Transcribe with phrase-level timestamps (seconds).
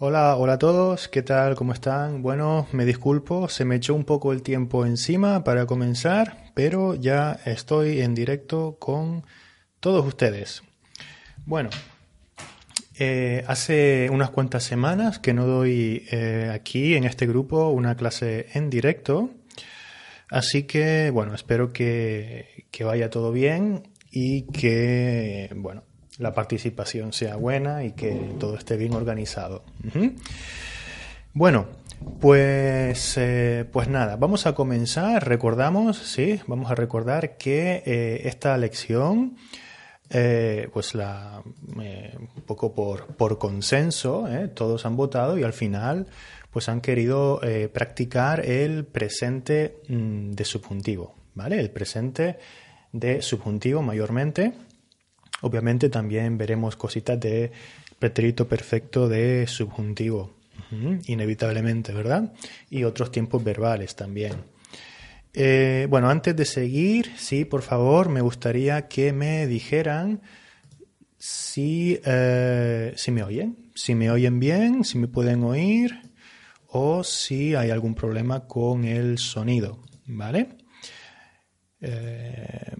[0.00, 1.56] Hola, hola a todos, ¿qué tal?
[1.56, 2.22] ¿Cómo están?
[2.22, 7.40] Bueno, me disculpo, se me echó un poco el tiempo encima para comenzar, pero ya
[7.44, 9.24] estoy en directo con
[9.80, 10.62] todos ustedes.
[11.46, 11.70] Bueno,
[12.96, 18.46] eh, hace unas cuantas semanas que no doy eh, aquí en este grupo una clase
[18.54, 19.30] en directo,
[20.30, 25.87] así que bueno, espero que, que vaya todo bien y que, bueno,
[26.18, 29.62] la participación sea buena y que todo esté bien organizado.
[31.32, 31.66] Bueno,
[32.20, 35.26] pues, eh, pues nada, vamos a comenzar.
[35.26, 39.36] Recordamos, sí, vamos a recordar que eh, esta lección,
[40.10, 46.06] eh, pues la, un poco por, por consenso, todos han votado y al final,
[46.50, 47.40] pues han querido
[47.72, 51.60] practicar el presente mm, de subjuntivo, ¿vale?
[51.60, 52.38] El presente
[52.92, 54.54] de subjuntivo mayormente.
[55.40, 57.52] Obviamente también veremos cositas de
[57.98, 60.34] pretérito perfecto de subjuntivo,
[61.06, 62.32] inevitablemente, ¿verdad?
[62.70, 64.34] Y otros tiempos verbales también.
[65.34, 70.20] Eh, bueno, antes de seguir, sí, por favor, me gustaría que me dijeran
[71.16, 76.00] si, eh, si me oyen, si me oyen bien, si me pueden oír
[76.68, 80.48] o si hay algún problema con el sonido, ¿vale?
[81.80, 82.72] Eh,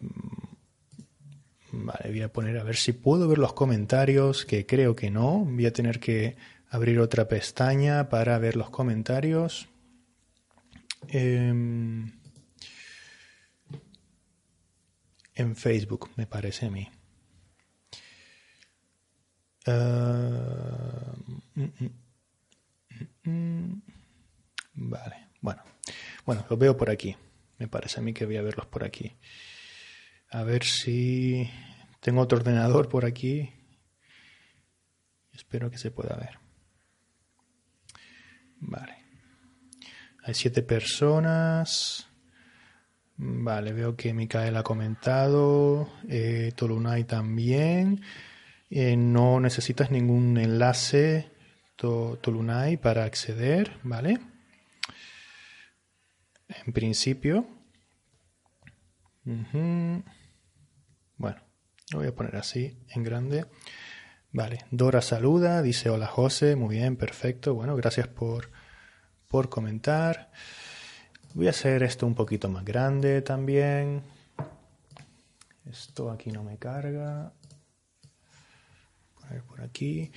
[1.70, 5.44] Vale, voy a poner a ver si puedo ver los comentarios, que creo que no.
[5.44, 6.36] Voy a tener que
[6.70, 9.68] abrir otra pestaña para ver los comentarios.
[11.08, 12.10] Em,
[15.34, 16.88] en Facebook, me parece a mí.
[19.66, 21.14] Ah,
[21.54, 21.64] mm,
[23.24, 23.82] mm, mm,
[24.74, 25.62] vale, bueno.
[26.24, 27.16] Bueno, los veo por aquí.
[27.58, 29.16] Me parece a mí que voy a verlos por aquí.
[30.30, 31.50] A ver si
[32.00, 33.50] tengo otro ordenador por aquí.
[35.32, 36.38] Espero que se pueda ver.
[38.60, 38.96] Vale.
[40.24, 42.08] Hay siete personas.
[43.16, 45.90] Vale, veo que Micael ha comentado.
[46.08, 48.02] Eh, Tolunay también.
[48.70, 51.30] Eh, no necesitas ningún enlace,
[51.76, 54.18] Tolunay, para acceder, ¿vale?
[56.48, 57.46] En principio.
[61.18, 61.40] Bueno,
[61.90, 63.44] lo voy a poner así, en grande.
[64.30, 67.54] Vale, Dora saluda, dice hola José, muy bien, perfecto.
[67.54, 68.50] Bueno, gracias por,
[69.26, 70.30] por comentar.
[71.34, 74.02] Voy a hacer esto un poquito más grande también.
[75.68, 77.32] Esto aquí no me carga.
[79.20, 80.12] Poner por aquí.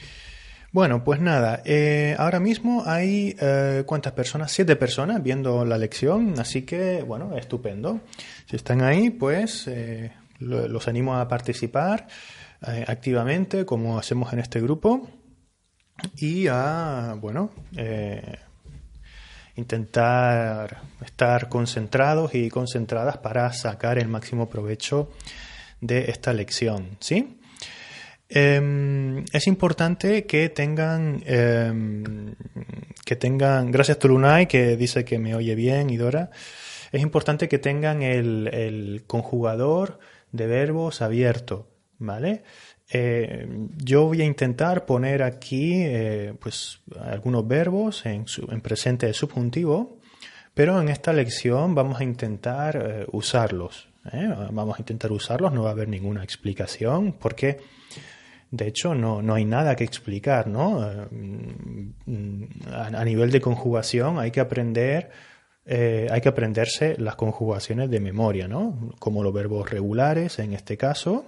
[0.71, 6.39] Bueno, pues nada, eh, ahora mismo hay eh, cuántas personas, siete personas viendo la lección,
[6.39, 7.99] así que bueno, estupendo.
[8.45, 12.07] Si están ahí, pues eh, los animo a participar
[12.67, 15.07] eh, activamente, como hacemos en este grupo,
[16.17, 18.37] y a, bueno, eh,
[19.55, 25.09] intentar estar concentrados y concentradas para sacar el máximo provecho
[25.79, 27.39] de esta lección, ¿sí?
[28.33, 32.33] Em, es importante que tengan, em,
[33.03, 36.29] que tengan, gracias Tulunay que dice que me oye bien y Dora,
[36.93, 39.99] es importante que tengan el, el conjugador
[40.31, 42.43] de verbos abierto, ¿vale?
[42.93, 43.47] Eh,
[43.77, 49.97] yo voy a intentar poner aquí eh, pues algunos verbos en, en, presente de subjuntivo,
[50.53, 53.87] pero en esta lección vamos a intentar eh, usarlos.
[54.51, 57.59] Vamos a intentar usarlos, no va a haber ninguna explicación, porque
[58.49, 60.81] de hecho no, no hay nada que explicar, ¿no?
[60.81, 61.07] a
[63.05, 65.11] nivel de conjugación hay que aprender
[65.65, 68.93] eh, hay que aprenderse las conjugaciones de memoria, ¿no?
[68.99, 71.25] Como los verbos regulares en este caso,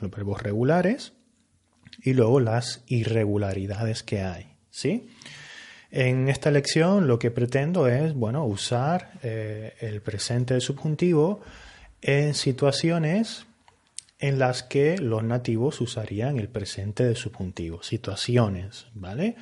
[0.00, 1.12] los verbos regulares,
[2.02, 5.08] y luego las irregularidades que hay, ¿sí?
[5.90, 11.40] En esta lección lo que pretendo es, bueno, usar eh, el presente subjuntivo
[12.02, 13.46] en situaciones
[14.18, 19.36] en las que los nativos usarían el presente de subjuntivo, situaciones, ¿vale?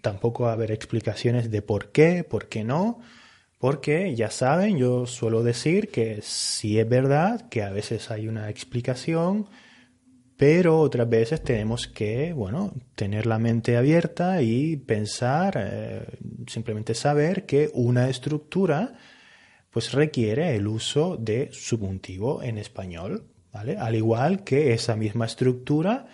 [0.00, 3.00] Tampoco va a haber explicaciones de por qué, por qué no,
[3.60, 8.48] porque ya saben, yo suelo decir que sí es verdad que a veces hay una
[8.48, 9.50] explicación,
[10.38, 16.06] pero otras veces tenemos que, bueno, tener la mente abierta y pensar, eh,
[16.46, 18.94] simplemente saber que una estructura
[19.68, 23.76] pues requiere el uso de subjuntivo en español, ¿vale?
[23.76, 26.06] Al igual que esa misma estructura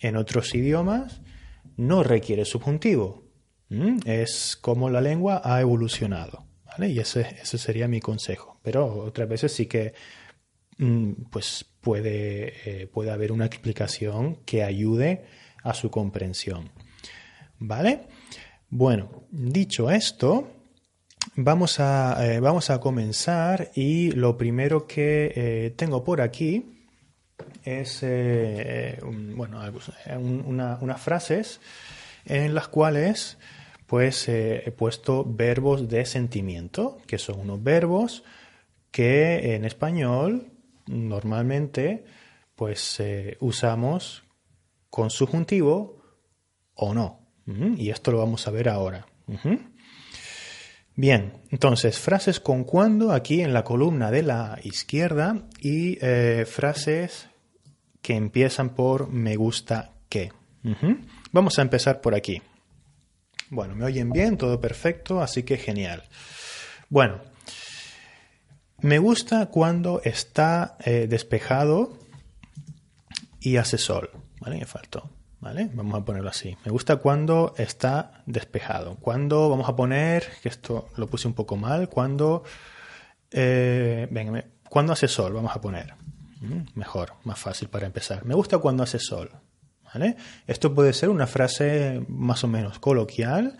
[0.00, 1.20] en otros idiomas
[1.76, 3.22] no requiere subjuntivo.
[4.06, 6.45] Es como la lengua ha evolucionado.
[6.84, 8.58] Y ese, ese sería mi consejo.
[8.62, 9.94] Pero otras veces sí que
[10.78, 15.24] mm, pues puede, eh, puede haber una explicación que ayude
[15.62, 16.70] a su comprensión.
[17.58, 18.08] ¿Vale?
[18.68, 20.50] Bueno, dicho esto,
[21.36, 26.72] vamos a, eh, vamos a comenzar y lo primero que eh, tengo por aquí
[27.64, 28.04] es
[29.02, 29.60] bueno,
[30.16, 31.60] unas frases
[32.24, 33.38] en las cuales
[33.86, 38.24] pues he puesto verbos de sentimiento, que son unos verbos
[38.90, 40.50] que en español
[40.86, 42.04] normalmente
[42.54, 43.00] pues
[43.40, 44.24] usamos
[44.90, 46.02] con subjuntivo
[46.74, 47.20] o no.
[47.76, 49.06] Y esto lo vamos a ver ahora.
[50.94, 57.28] Bien, entonces frases con cuando aquí en la columna de la izquierda y eh, frases
[58.00, 60.32] que empiezan por me gusta que.
[61.32, 62.40] Vamos a empezar por aquí.
[63.50, 66.04] Bueno, me oyen bien, todo perfecto, así que genial.
[66.88, 67.20] Bueno,
[68.78, 71.96] me gusta cuando está eh, despejado
[73.40, 74.10] y hace sol.
[74.40, 74.58] ¿Vale?
[74.58, 75.10] Me faltó.
[75.40, 75.70] ¿Vale?
[75.74, 76.56] Vamos a ponerlo así.
[76.64, 78.96] Me gusta cuando está despejado.
[78.96, 82.42] Cuando vamos a poner, que esto lo puse un poco mal, cuando,
[83.30, 85.94] eh, venga, cuando hace sol, vamos a poner.
[86.40, 88.24] Mm, mejor, más fácil para empezar.
[88.24, 89.30] Me gusta cuando hace sol.
[90.46, 93.56] Esto puede ser una frase más o menos coloquial.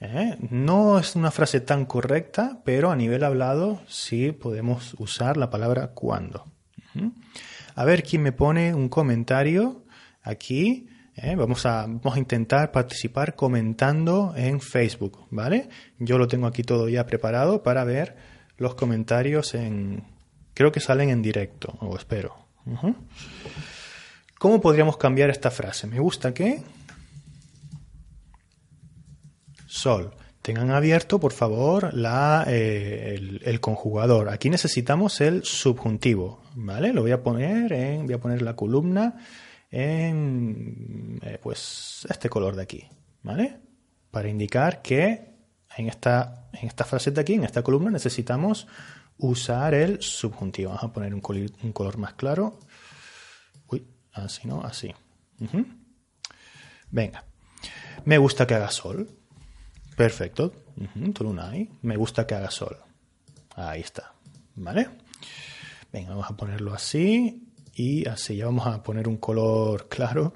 [0.00, 0.36] ¿eh?
[0.50, 5.88] No es una frase tan correcta, pero a nivel hablado sí podemos usar la palabra
[5.88, 6.44] cuando.
[7.74, 9.84] A ver quién me pone un comentario
[10.22, 10.88] aquí.
[11.16, 11.34] ¿eh?
[11.36, 15.68] Vamos, a, vamos a intentar participar comentando en Facebook, ¿vale?
[15.98, 18.16] Yo lo tengo aquí todo ya preparado para ver
[18.56, 20.04] los comentarios en...
[20.54, 22.34] Creo que salen en directo, o espero.
[24.40, 25.86] ¿Cómo podríamos cambiar esta frase?
[25.86, 26.62] Me gusta que...
[29.66, 30.14] Sol.
[30.40, 34.30] Tengan abierto, por favor, la, eh, el, conjugador.
[34.30, 36.94] Aquí necesitamos el subjuntivo, ¿vale?
[36.94, 39.18] Lo voy a poner en, voy a poner la columna
[39.70, 42.86] en eh, pues este color de aquí,
[43.22, 43.58] ¿vale?
[44.10, 45.34] Para indicar que
[45.76, 48.66] en esta, en esta frase de aquí, en esta columna, necesitamos
[49.18, 50.70] usar el subjuntivo.
[50.70, 51.20] Vamos a poner un
[51.62, 52.58] un color más claro.
[54.12, 54.92] Así no, así.
[56.90, 57.24] Venga.
[58.04, 59.08] Me gusta que haga sol.
[59.96, 60.52] Perfecto.
[60.76, 61.12] Uh
[61.82, 62.76] Me gusta que haga sol.
[63.54, 64.14] Ahí está.
[64.56, 64.88] ¿Vale?
[65.92, 67.46] Venga, vamos a ponerlo así.
[67.74, 70.34] Y así ya vamos a poner un color claro,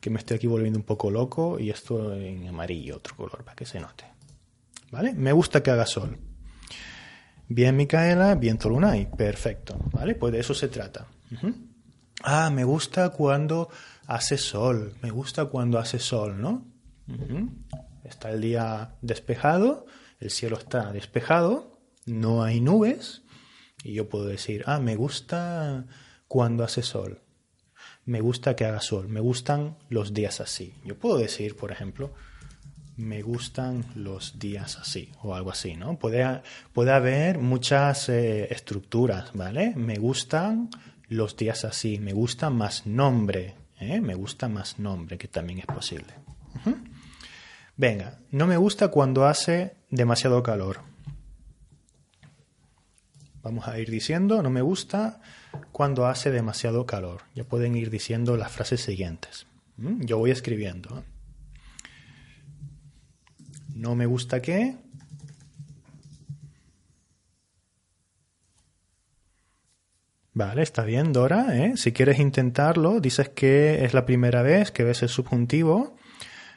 [0.00, 3.56] que me estoy aquí volviendo un poco loco, y esto en amarillo, otro color, para
[3.56, 4.04] que se note.
[4.90, 5.12] ¿Vale?
[5.12, 6.16] Me gusta que haga sol.
[7.48, 9.10] Bien, Micaela, bien, Tolunay.
[9.10, 9.76] Perfecto.
[9.92, 10.14] ¿Vale?
[10.14, 11.06] Pues de eso se trata.
[12.28, 13.70] Ah, me gusta cuando
[14.08, 14.96] hace sol.
[15.00, 16.66] Me gusta cuando hace sol, ¿no?
[18.02, 19.86] Está el día despejado,
[20.18, 23.22] el cielo está despejado, no hay nubes,
[23.84, 25.86] y yo puedo decir, ah, me gusta
[26.26, 27.22] cuando hace sol.
[28.04, 29.06] Me gusta que haga sol.
[29.06, 30.74] Me gustan los días así.
[30.84, 32.12] Yo puedo decir, por ejemplo,
[32.96, 35.96] me gustan los días así o algo así, ¿no?
[35.96, 36.42] Puede,
[36.72, 39.74] puede haber muchas eh, estructuras, ¿vale?
[39.76, 40.70] Me gustan
[41.08, 41.98] los días así.
[41.98, 43.54] Me gusta más nombre.
[43.80, 44.00] ¿eh?
[44.00, 46.14] Me gusta más nombre, que también es posible.
[47.76, 50.80] Venga, no me gusta cuando hace demasiado calor.
[53.42, 55.20] Vamos a ir diciendo, no me gusta
[55.72, 57.22] cuando hace demasiado calor.
[57.34, 59.46] Ya pueden ir diciendo las frases siguientes.
[59.76, 61.04] Yo voy escribiendo.
[63.74, 64.76] No me gusta qué.
[70.36, 71.56] Vale, está bien, Dora.
[71.56, 71.78] ¿eh?
[71.78, 75.96] Si quieres intentarlo, dices que es la primera vez que ves el subjuntivo.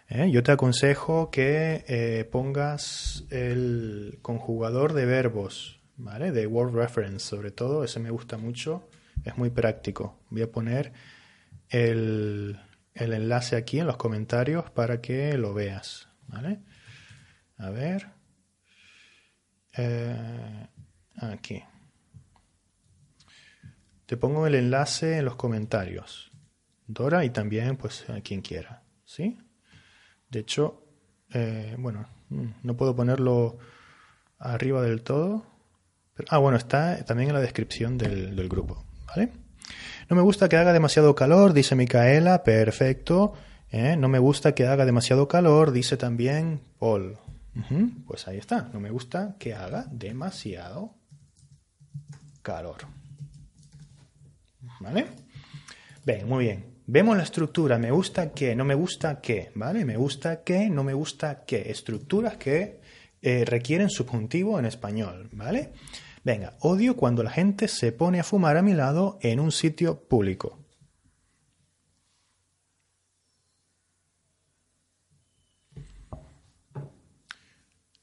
[0.10, 0.30] ¿eh?
[0.30, 6.34] Yo te aconsejo que eh, pongas el conjugador de verbos ¿vale?
[6.34, 8.90] De Word Reference, sobre todo, ese me gusta mucho,
[9.24, 10.20] es muy práctico.
[10.30, 10.92] Voy a poner
[11.70, 12.60] el,
[12.96, 16.60] enlace aquí en los comentarios para que lo veas, ¿vale?
[17.58, 18.08] A ver.
[21.16, 21.64] Aquí.
[24.10, 26.32] Te pongo el enlace en los comentarios.
[26.88, 29.38] Dora y también pues a quien quiera, ¿sí?
[30.32, 30.84] De hecho,
[31.32, 33.60] eh, bueno, mm, no puedo ponerlo
[34.40, 35.46] arriba del todo,
[36.28, 38.84] ah, bueno, está también en la descripción del, grupo.
[39.06, 39.30] ¿vale?
[40.10, 42.44] No me gusta que haga demasiado calor, dice Micaela.
[42.44, 43.34] Perfecto.
[43.70, 43.96] ¿eh?
[43.96, 47.20] No me gusta que haga demasiado calor, dice también Paul.
[48.08, 48.72] Pues ahí está.
[48.74, 50.96] No me gusta que haga demasiado
[52.42, 52.99] calor.
[54.80, 55.08] ¿Vale?
[56.06, 56.66] Bien, muy bien.
[56.88, 57.78] Vemos la estructura.
[57.78, 59.52] Me gusta que, no me gusta que.
[59.56, 59.86] ¿Vale?
[59.86, 61.70] Me gusta que, no me gusta que.
[61.70, 62.80] Estructuras que
[63.22, 65.30] eh, requieren subjuntivo en español.
[65.34, 65.74] ¿Vale?
[66.24, 70.08] Venga, odio cuando la gente se pone a fumar a mi lado en un sitio
[70.08, 70.58] público.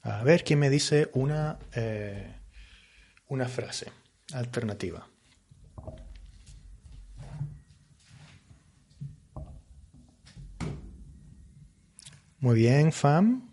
[0.03, 2.37] A ver quién me dice una, eh,
[3.27, 3.91] una frase
[4.33, 5.09] alternativa.
[12.41, 13.51] Muy bien, Fam.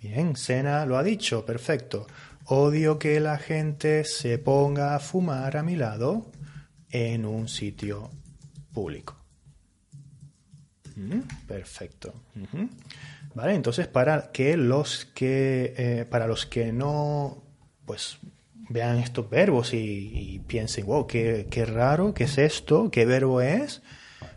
[0.00, 2.06] Bien, Sena lo ha dicho, perfecto.
[2.46, 6.26] Odio que la gente se ponga a fumar a mi lado
[6.90, 8.10] en un sitio
[8.72, 9.16] público.
[10.96, 12.14] Mm, perfecto.
[13.34, 17.42] Vale, entonces para que los que eh, para los que no
[17.84, 18.18] pues
[18.68, 23.82] vean estos verbos y, piensen, wow, qué, qué, raro, qué es esto, qué verbo es,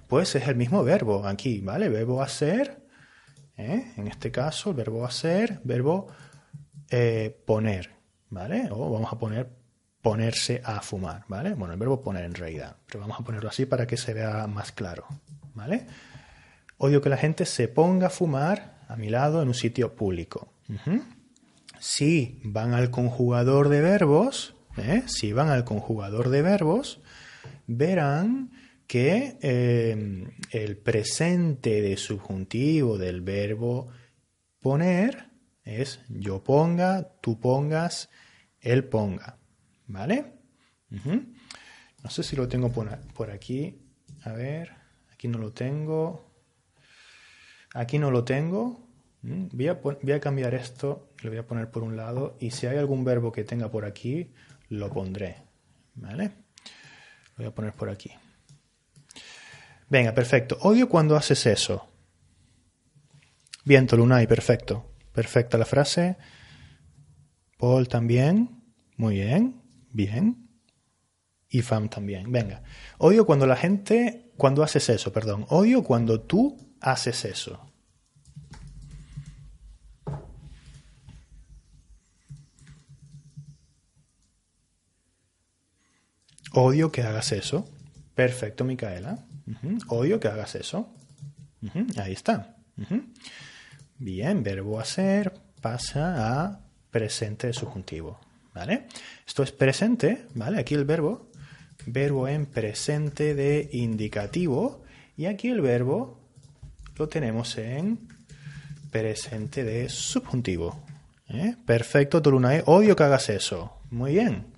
[0.08, 1.90] pues es el mismo verbo aquí, ¿vale?
[1.90, 2.86] Verbo hacer,
[3.58, 3.94] ¿eh?
[3.98, 6.08] en este caso, el verbo hacer, verbo
[6.90, 7.92] eh, poner,
[8.30, 8.70] ¿vale?
[8.72, 9.50] O vamos a poner
[10.06, 11.56] ponerse a fumar, ¿vale?
[11.56, 14.46] Bueno, el verbo poner en realidad, pero vamos a ponerlo así para que se vea
[14.46, 15.08] más claro,
[15.56, 15.88] ¿vale?
[16.78, 20.54] Odio que la gente se ponga a fumar a mi lado en un sitio público.
[21.80, 25.02] Si van al conjugador de verbos, ¿eh?
[25.08, 27.02] si van al conjugador de verbos,
[27.66, 28.52] verán
[28.88, 33.88] que eh, el presente de subjuntivo del verbo
[34.60, 35.30] poner
[35.64, 38.10] es yo ponga, tú pongas,
[38.62, 39.38] él ponga.
[39.88, 40.34] ¿Vale?
[42.04, 43.82] No sé si lo tengo por, aquí.
[44.24, 44.72] A ver,
[45.12, 46.32] aquí no lo tengo.
[47.74, 48.88] Aquí no lo tengo.
[49.24, 52.52] Mm, voy a, voy a cambiar esto, lo voy a poner por un lado y
[52.52, 54.32] si hay algún verbo que tenga por aquí,
[54.70, 55.38] lo pondré.
[55.96, 56.26] ¿Vale?
[57.36, 58.12] Lo voy a poner por aquí.
[59.90, 60.58] Venga, perfecto.
[60.62, 61.88] Odio cuando haces eso.
[63.64, 64.92] Viento, Lunay, perfecto.
[65.12, 66.18] Perfecta la frase.
[67.58, 68.64] Paul también.
[68.98, 69.62] Muy bien.
[69.92, 70.50] Bien.
[71.50, 72.32] Y Fam también.
[72.32, 72.64] Venga.
[72.98, 75.46] Odio cuando la gente, cuando haces eso, perdón.
[75.50, 77.72] Odio cuando tú haces eso.
[86.54, 87.70] Odio que hagas eso.
[88.16, 89.26] Perfecto, Micaela.
[89.88, 90.94] Odio que hagas eso.
[91.98, 92.56] Ahí está.
[93.98, 96.60] Bien, verbo hacer pasa a
[96.92, 98.20] presente subjuntivo.
[98.54, 98.88] ¿Vale?
[99.28, 100.60] Esto es presente, ¿vale?
[100.60, 101.30] Aquí el verbo,
[101.86, 104.84] verbo en presente de indicativo,
[105.18, 106.22] y aquí el verbo
[106.96, 108.08] lo tenemos en
[108.92, 110.86] presente de subjuntivo.
[111.28, 111.58] ¿eh?
[111.66, 112.64] Perfecto, Tolunae.
[112.66, 113.82] Odio que hagas eso.
[113.92, 114.54] Muy bien.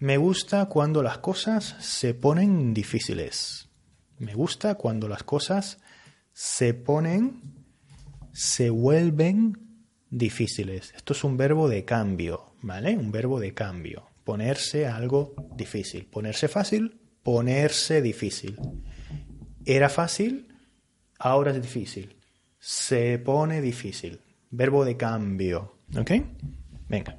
[0.00, 3.69] Me gusta cuando las cosas se ponen difíciles.
[4.20, 5.78] Me gusta cuando las cosas
[6.34, 7.40] se ponen,
[8.32, 10.92] se vuelven difíciles.
[10.94, 12.98] Esto es un verbo de cambio, ¿vale?
[12.98, 14.06] Un verbo de cambio.
[14.22, 16.04] Ponerse algo difícil.
[16.04, 18.58] Ponerse fácil, ponerse difícil.
[19.64, 20.54] Era fácil,
[21.18, 22.14] ahora es difícil.
[22.58, 24.20] Se pone difícil.
[24.50, 25.78] Verbo de cambio.
[25.96, 26.10] ¿Ok?
[26.90, 27.18] Venga.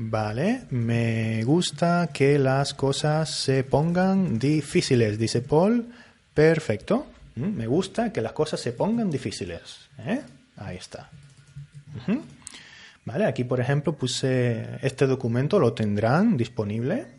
[0.00, 5.92] Vale, me gusta que las cosas se pongan difíciles, dice Paul.
[6.32, 7.08] Perfecto.
[7.34, 9.88] Mm, me gusta que las cosas se pongan difíciles.
[9.98, 10.20] ¿eh?
[10.56, 11.10] Ahí está.
[13.04, 17.18] Vale, aquí por ejemplo puse este documento, lo tendrán disponible.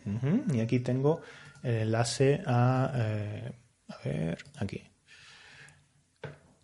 [0.53, 1.19] Y aquí tengo
[1.61, 2.93] el enlace a...
[2.95, 3.51] Eh,
[3.89, 4.81] a ver, aquí.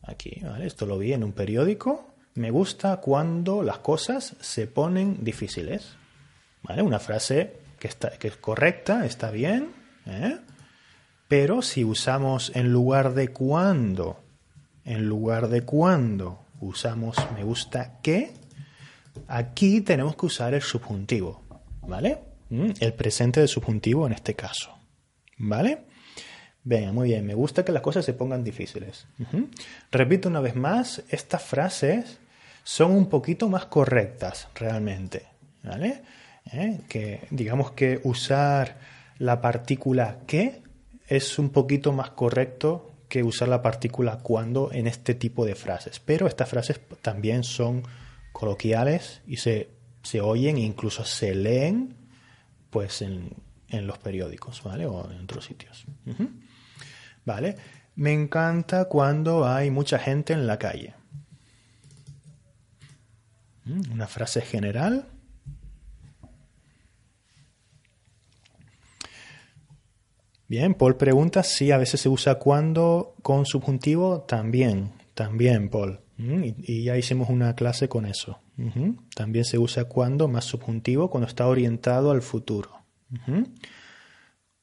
[0.04, 0.66] Aquí, ¿vale?
[0.66, 2.16] Esto lo vi en un periódico.
[2.36, 5.98] Me gusta cuando las cosas se ponen difíciles.
[6.68, 9.72] Una frase que, está, que es correcta, está bien,
[10.06, 10.38] ¿eh?
[11.28, 14.24] pero si usamos en lugar de cuando,
[14.84, 18.34] en lugar de cuando usamos me gusta que,
[19.28, 21.44] aquí tenemos que usar el subjuntivo,
[21.82, 22.20] ¿vale?
[22.50, 22.72] ¿Mm?
[22.80, 24.76] El presente del subjuntivo en este caso,
[25.38, 25.86] ¿vale?
[26.64, 29.06] Venga, muy bien, me gusta que las cosas se pongan difíciles.
[29.92, 32.18] Repito una vez más, estas frases
[32.64, 35.28] son un poquito más correctas realmente,
[35.62, 36.02] ¿vale?
[36.52, 36.82] ¿Eh?
[36.88, 38.78] que digamos que usar
[39.18, 40.62] la partícula que
[41.08, 46.00] es un poquito más correcto que usar la partícula cuando en este tipo de frases.
[46.00, 47.84] Pero estas frases también son
[48.32, 49.70] coloquiales y se,
[50.04, 51.96] se oyen e incluso se leen
[52.70, 53.30] pues en,
[53.70, 54.86] en, los periódicos, ¿vale?
[54.86, 55.86] O en otros sitios.
[57.24, 57.56] ¿Vale?
[57.96, 60.94] Me encanta cuando hay mucha gente en la calle.
[63.64, 63.94] ¿Mm?
[63.94, 65.08] Una frase general
[70.48, 74.22] Bien, Paul pregunta si a veces se usa cuando con subjuntivo.
[74.22, 76.00] También, también, Paul.
[76.18, 78.40] Mm, y, ya hicimos una clase con eso.
[79.16, 82.86] También se usa cuando más subjuntivo cuando está orientado al futuro.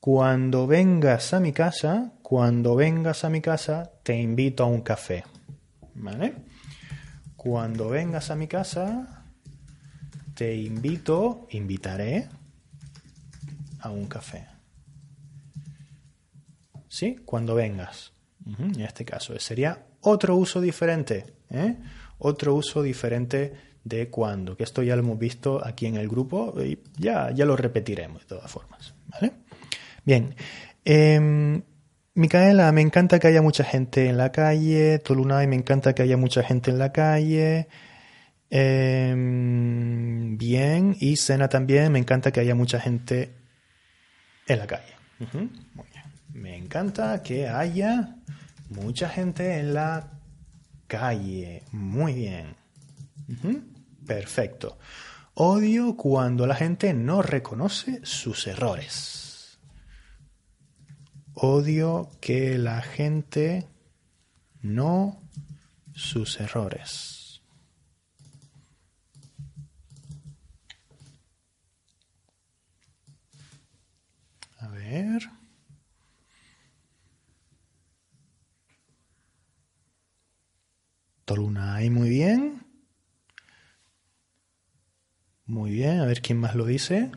[0.01, 5.25] Cuando vengas a mi casa, cuando vengas a mi casa, te invito a un café.
[5.95, 6.37] ¿Vale?
[7.37, 9.27] Cuando vengas a mi casa,
[10.35, 12.29] te invito, invitaré
[13.81, 14.52] a un café.
[16.93, 17.17] ¿Sí?
[17.25, 18.13] Cuando vengas.
[18.59, 21.25] En este caso sería otro uso diferente.
[21.49, 21.77] ¿eh?
[22.19, 26.55] Otro uso diferente de cuando, que esto ya lo hemos visto aquí en el grupo
[26.63, 28.95] y ya, ya lo repetiremos de todas formas.
[29.07, 29.33] ¿vale?
[30.05, 30.35] Bien.
[30.85, 31.63] Em,
[32.13, 34.99] Micaela, me encanta que haya mucha gente en la calle.
[34.99, 37.69] Tolunay, me encanta que haya mucha gente en la calle.
[38.51, 40.95] Em, bien.
[41.01, 43.33] Y Sena también, me encanta que haya mucha gente
[44.47, 44.93] en la calle.
[45.33, 45.92] Muy bien.
[46.33, 48.17] Me encanta que haya
[48.71, 50.11] mucha gente en la
[50.87, 51.63] calle.
[51.73, 52.57] Muy bien.
[54.07, 54.79] Perfecto.
[55.35, 59.59] Odio cuando la gente no reconoce sus errores.
[61.35, 63.69] Odio que la gente
[64.61, 65.23] no
[65.95, 67.43] sus errores.
[74.59, 75.42] A ver.
[81.33, 82.63] Tolunay, muy bien.
[85.47, 87.11] Muy bien, a ver quién más lo dice.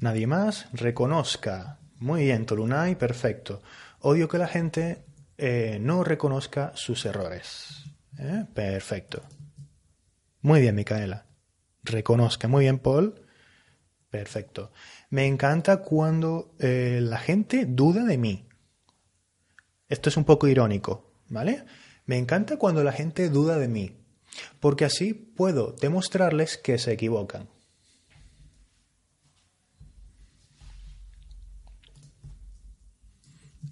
[0.00, 0.66] Nadie más.
[0.72, 1.78] Reconozca.
[2.00, 3.62] Muy bien, Tolunay, perfecto.
[4.00, 5.04] Odio que la gente
[5.38, 7.84] eh, no reconozca sus errores.
[8.18, 8.46] ¿Eh?
[8.52, 9.22] Perfecto.
[10.42, 11.26] Muy bien, Micaela.
[11.84, 12.48] Reconozca.
[12.48, 13.22] Muy bien, Paul.
[14.10, 14.72] Perfecto.
[15.16, 18.44] Me encanta cuando eh, la gente duda de mí.
[19.88, 21.64] Esto es un poco irónico, ¿vale?
[22.04, 23.96] Me encanta cuando la gente duda de mí,
[24.60, 27.48] porque así puedo demostrarles que se equivocan.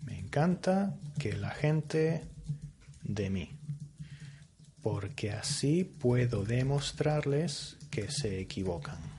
[0.07, 2.25] Me encanta que la gente
[3.03, 3.51] de mí,
[4.81, 9.14] porque así puedo demostrarles que se equivocan.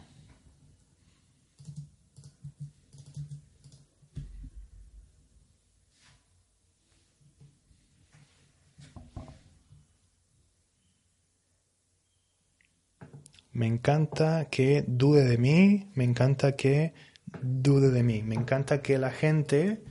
[13.56, 16.94] Me encanta que dude de mí, me encanta que
[17.42, 19.82] dude de mí, me encanta que la gente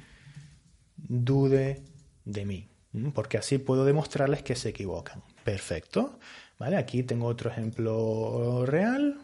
[0.97, 1.83] dude
[2.27, 2.69] de mí,
[3.15, 5.23] porque así puedo demostrarles que se equivocan.
[5.45, 6.19] Perfecto.
[6.59, 9.19] Vale, aquí tengo otro ejemplo real,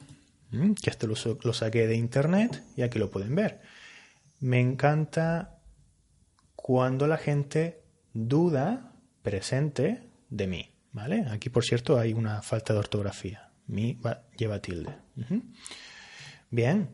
[0.50, 3.60] que este lo, lo saqué de internet y aquí lo pueden ver.
[4.38, 5.58] Me encanta
[6.56, 7.82] cuando la gente
[8.14, 10.70] duda presente de mí.
[10.92, 11.26] ¿Vale?
[11.30, 13.98] Aquí, por cierto, hay una falta de ortografía mi
[14.36, 14.94] lleva tilde.
[16.50, 16.88] Bien.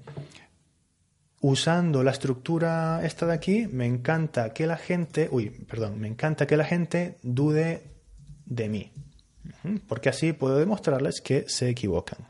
[1.40, 6.46] Usando la estructura esta de aquí, me encanta que la gente, uy, perdón, me encanta
[6.46, 7.82] que la gente dude
[8.44, 8.92] de mí.
[9.86, 12.28] Porque así puedo demostrarles que se equivocan.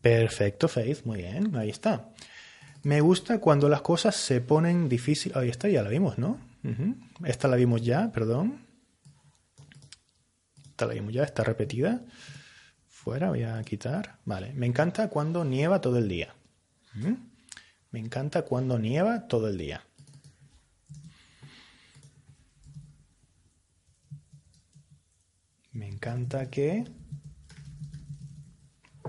[0.00, 2.10] Perfecto, Faith, muy bien, ahí está.
[2.82, 5.36] Me gusta cuando las cosas se ponen difíciles.
[5.36, 6.38] Ahí está, ya la vimos, ¿no?
[7.24, 8.66] Esta la vimos ya, perdón.
[10.70, 12.02] Esta la vimos ya, está repetida
[12.98, 14.18] fuera, voy a quitar.
[14.24, 16.34] Vale, me encanta cuando nieva todo el día.
[16.94, 17.14] ¿Mm?
[17.92, 19.84] Me encanta cuando nieva todo el día.
[25.72, 26.84] Me encanta que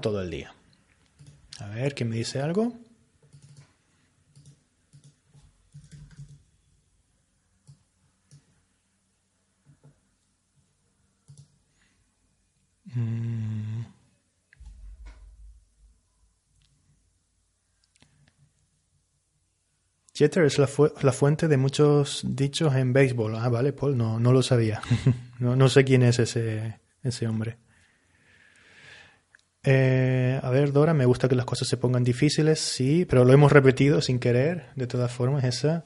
[0.01, 0.53] todo el día.
[1.59, 2.73] A ver, ¿quién me dice algo?
[12.95, 13.48] Mm.
[20.19, 23.37] Jeter es la, fuente de muchos dichos en béisbol.
[23.37, 24.81] Ah, vale, Paul, no, no lo sabía.
[25.39, 27.55] no, sé quién es ese, ese hombre.
[29.63, 33.31] Eh, a ver, Dora, me gusta que las cosas se pongan difíciles, sí, pero lo
[33.31, 35.85] hemos repetido sin querer, de todas formas, esa.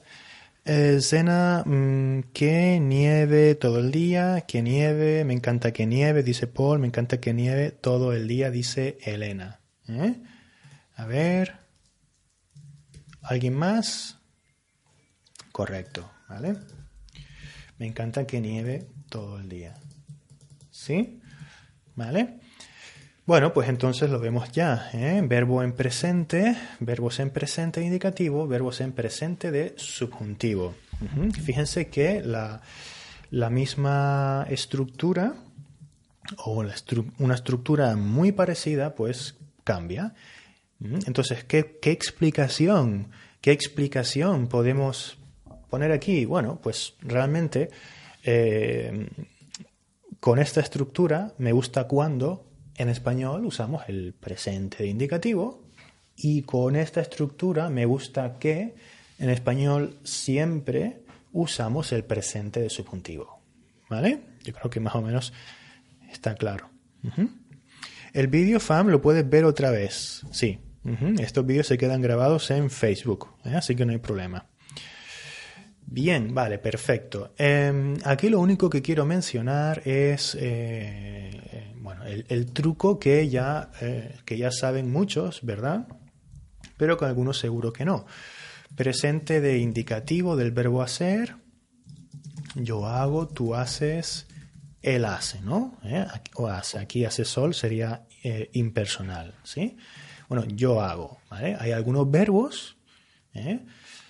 [0.64, 6.48] Eh, cena, mm, que nieve todo el día, que nieve, me encanta que nieve, dice
[6.48, 9.60] Paul, me encanta que nieve todo el día, dice Elena.
[9.86, 10.16] ¿Eh?
[10.96, 11.54] A ver.
[13.22, 14.18] ¿Alguien más?
[15.54, 16.56] Correcto, ¿vale?
[17.78, 19.76] Me encanta que nieve todo el día.
[20.72, 21.20] ¿Sí?
[21.94, 22.40] ¿Vale?
[23.24, 24.90] Bueno, pues entonces lo vemos ya.
[24.92, 25.22] ¿eh?
[25.24, 30.74] Verbo en presente, verbos en presente indicativo, verbos en presente de subjuntivo.
[31.44, 32.60] Fíjense que la,
[33.30, 35.34] la, misma estructura
[36.38, 36.64] o
[37.18, 40.14] una estructura muy parecida, pues cambia.
[40.80, 43.12] Entonces, ¿qué, explicación?
[43.40, 45.16] ¿Qué explicación podemos
[45.74, 46.24] poner aquí?
[46.24, 47.68] Bueno, pues realmente
[48.22, 49.08] eh,
[50.20, 55.64] con esta estructura me gusta cuando en español usamos el presente de indicativo
[56.14, 58.76] y con esta estructura me gusta que
[59.18, 63.42] en español siempre usamos el presente de subjuntivo.
[63.90, 64.20] ¿Vale?
[64.44, 65.32] Yo creo que más o menos
[66.08, 66.70] está claro.
[68.12, 70.22] El vídeo FAM lo puedes ver otra vez.
[70.30, 70.60] Sí.
[71.18, 73.56] Estos vídeos se quedan grabados en Facebook, ¿eh?
[73.56, 74.46] así que no hay problema.
[75.86, 77.34] Bien, vale, perfecto.
[77.36, 84.16] Em, aquí lo único que quiero mencionar es eh, bueno, el, truco que ya, eh,
[84.24, 85.86] que ya saben muchos, ¿verdad?
[86.76, 88.06] Pero con algunos seguro que no.
[88.74, 91.36] Presente de indicativo del verbo hacer.
[92.54, 94.26] Yo hago, tú haces,
[94.82, 95.76] él hace, ¿no?
[95.84, 96.06] ¿Eh?
[96.36, 96.78] O hace.
[96.78, 99.76] Aquí hace sol sería eh, impersonal, ¿sí?
[100.28, 101.56] Bueno, yo hago, ¿vale?
[101.60, 102.76] Hay algunos verbos,
[103.34, 103.60] ¿eh?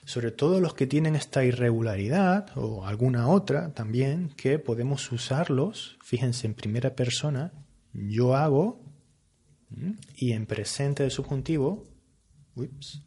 [0.04, 6.46] Sobre todo los que tienen esta irregularidad o alguna otra también, que podemos usarlos, fíjense,
[6.46, 7.52] en primera persona,
[7.92, 8.82] yo hago,
[10.16, 11.88] y en presente de subjuntivo,
[12.54, 13.02] ups,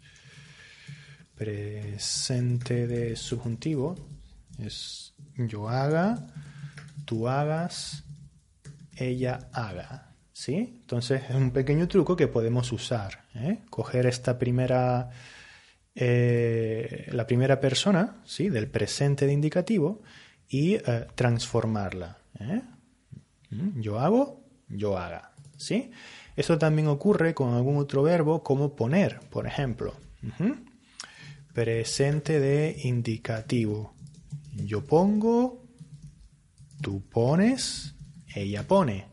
[1.35, 3.95] presente de subjuntivo
[4.57, 6.17] es yo haga,
[7.05, 8.03] tú hagas,
[8.95, 10.15] ella haga.
[10.33, 10.79] ¿Sí?
[10.81, 13.23] Entonces es un pequeño truco que podemos usar.
[13.33, 13.59] ¿eh?
[13.69, 15.09] Coger esta primera,
[15.99, 18.49] eh, la primera persona ¿sí?
[18.49, 20.03] del presente de indicativo
[20.47, 22.19] y eh, transformarla.
[23.49, 23.81] ¿Mm?
[23.81, 25.31] Yo hago, yo haga.
[25.57, 25.89] ¿Sí?
[26.35, 29.95] Eso también ocurre con algún otro verbo como poner, por ejemplo.
[31.51, 33.95] Presente de indicativo.
[34.53, 35.63] Yo pongo,
[36.79, 37.95] tú pones,
[38.35, 39.07] ella pone.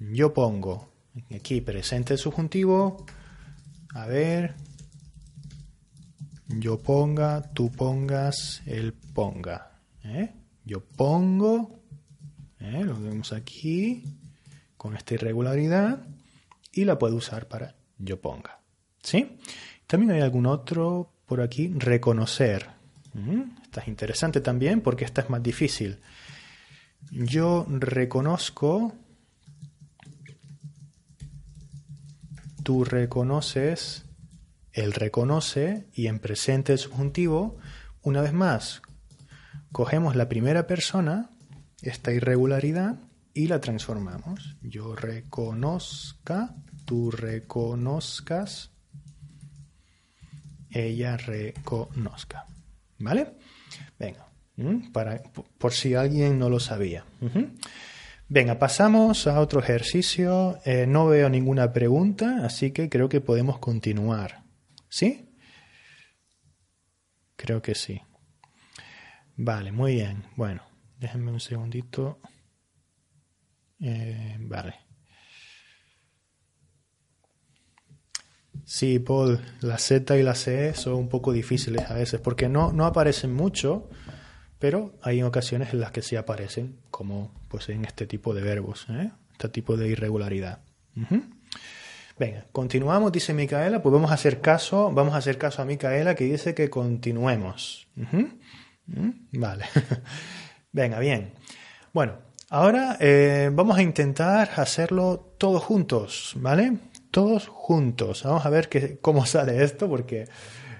[0.00, 0.92] Yo pongo.
[1.32, 3.06] Aquí presente subjuntivo.
[3.94, 4.56] A ver.
[6.48, 9.72] Yo ponga, tú pongas, él ponga.
[10.04, 10.32] ¿eh?
[10.64, 11.80] Yo pongo.
[12.60, 12.82] ¿eh?
[12.84, 14.04] Lo vemos aquí
[14.76, 16.06] con esta irregularidad
[16.72, 18.60] y la puedo usar para yo ponga.
[19.02, 19.38] ¿Sí?
[19.86, 22.68] También hay algún otro por aquí, reconocer.
[23.14, 23.42] ¿Mm?
[23.62, 25.98] Esta es interesante también porque esta es más difícil.
[27.10, 28.92] Yo reconozco,
[32.62, 34.04] tú reconoces,
[34.74, 37.56] él reconoce y en presente subjuntivo,
[38.02, 38.82] una vez más,
[39.72, 41.30] cogemos la primera persona,
[41.80, 42.98] esta irregularidad,
[43.32, 44.56] y la transformamos.
[44.62, 48.70] Yo reconozca, tú reconozcas,
[50.70, 52.46] ella reconozca.
[52.98, 53.34] ¿Vale?
[53.98, 54.28] Venga,
[54.92, 55.22] para,
[55.58, 57.04] por si alguien no lo sabía.
[58.28, 60.58] Venga, pasamos a otro ejercicio.
[60.64, 64.43] Eh, no veo ninguna pregunta, así que creo que podemos continuar.
[64.94, 65.28] ¿Sí?
[67.34, 68.00] Creo que sí.
[69.34, 70.22] Vale, muy bien.
[70.36, 70.62] Bueno,
[71.00, 72.20] déjenme un segundito.
[73.80, 74.76] Eh, vale.
[78.64, 82.72] Sí, Paul, la Z y la C son un poco difíciles a veces porque no,
[82.72, 83.90] no aparecen mucho,
[84.60, 88.86] pero hay ocasiones en las que sí aparecen, como pues en este tipo de verbos,
[88.90, 89.10] ¿eh?
[89.32, 90.62] este tipo de irregularidad.
[92.18, 96.14] Venga, continuamos, dice Micaela, pues vamos a hacer caso, vamos a hacer caso a Micaela
[96.14, 97.88] que dice que continuemos.
[99.32, 99.64] Vale.
[100.72, 101.32] Venga, bien.
[101.92, 102.18] Bueno,
[102.54, 106.76] Ahora eh, vamos a intentar hacerlo todos juntos, ¿vale?
[107.10, 108.22] Todos juntos.
[108.22, 108.68] Vamos a ver
[109.00, 110.28] cómo sale esto porque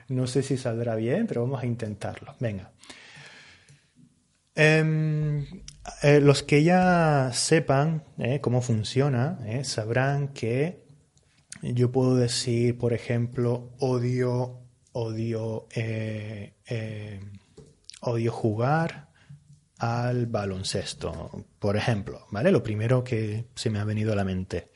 [0.09, 2.37] no sé si saldrá bien, pero vamos a intentarlo.
[2.38, 2.70] Venga.
[4.55, 5.44] Em,
[6.05, 10.84] eh, los que ya sepan eh, cómo funciona, sabrán que
[11.72, 14.61] yo puedo decir, por ejemplo, odio,
[14.92, 15.66] odio,
[18.00, 19.05] odio jugar,
[19.79, 22.50] al baloncesto, por ejemplo, ¿vale?
[22.50, 24.70] Lo primero que se me ha venido a la mente.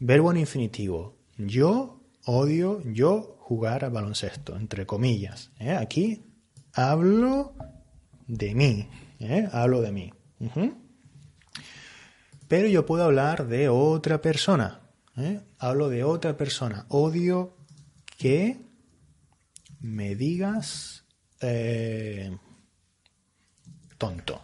[0.00, 1.16] Verbo en infinitivo.
[1.36, 5.50] Yo odio, yo jugar al baloncesto, entre comillas.
[5.58, 5.72] ¿eh?
[5.72, 6.24] Aquí
[6.72, 7.54] hablo
[8.26, 9.48] de mí, ¿eh?
[9.52, 10.12] hablo de mí.
[12.46, 14.80] Pero yo puedo hablar de otra persona.
[15.18, 15.40] ¿Eh?
[15.58, 16.86] Hablo de otra persona.
[16.88, 17.56] Odio
[18.18, 18.60] que
[19.80, 21.04] me digas
[23.98, 24.42] tonto.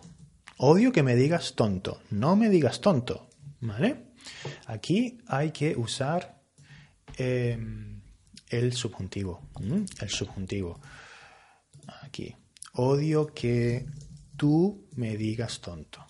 [0.59, 3.29] Odio que me digas tonto, no me digas tonto,
[3.61, 4.13] ¿vale?
[4.67, 6.41] Aquí hay que usar
[7.17, 8.01] em,
[8.49, 9.51] el subjuntivo,
[10.01, 10.81] el subjuntivo.
[12.03, 12.35] Aquí.
[12.75, 13.87] Odio que
[14.37, 16.05] tú me digas tonto.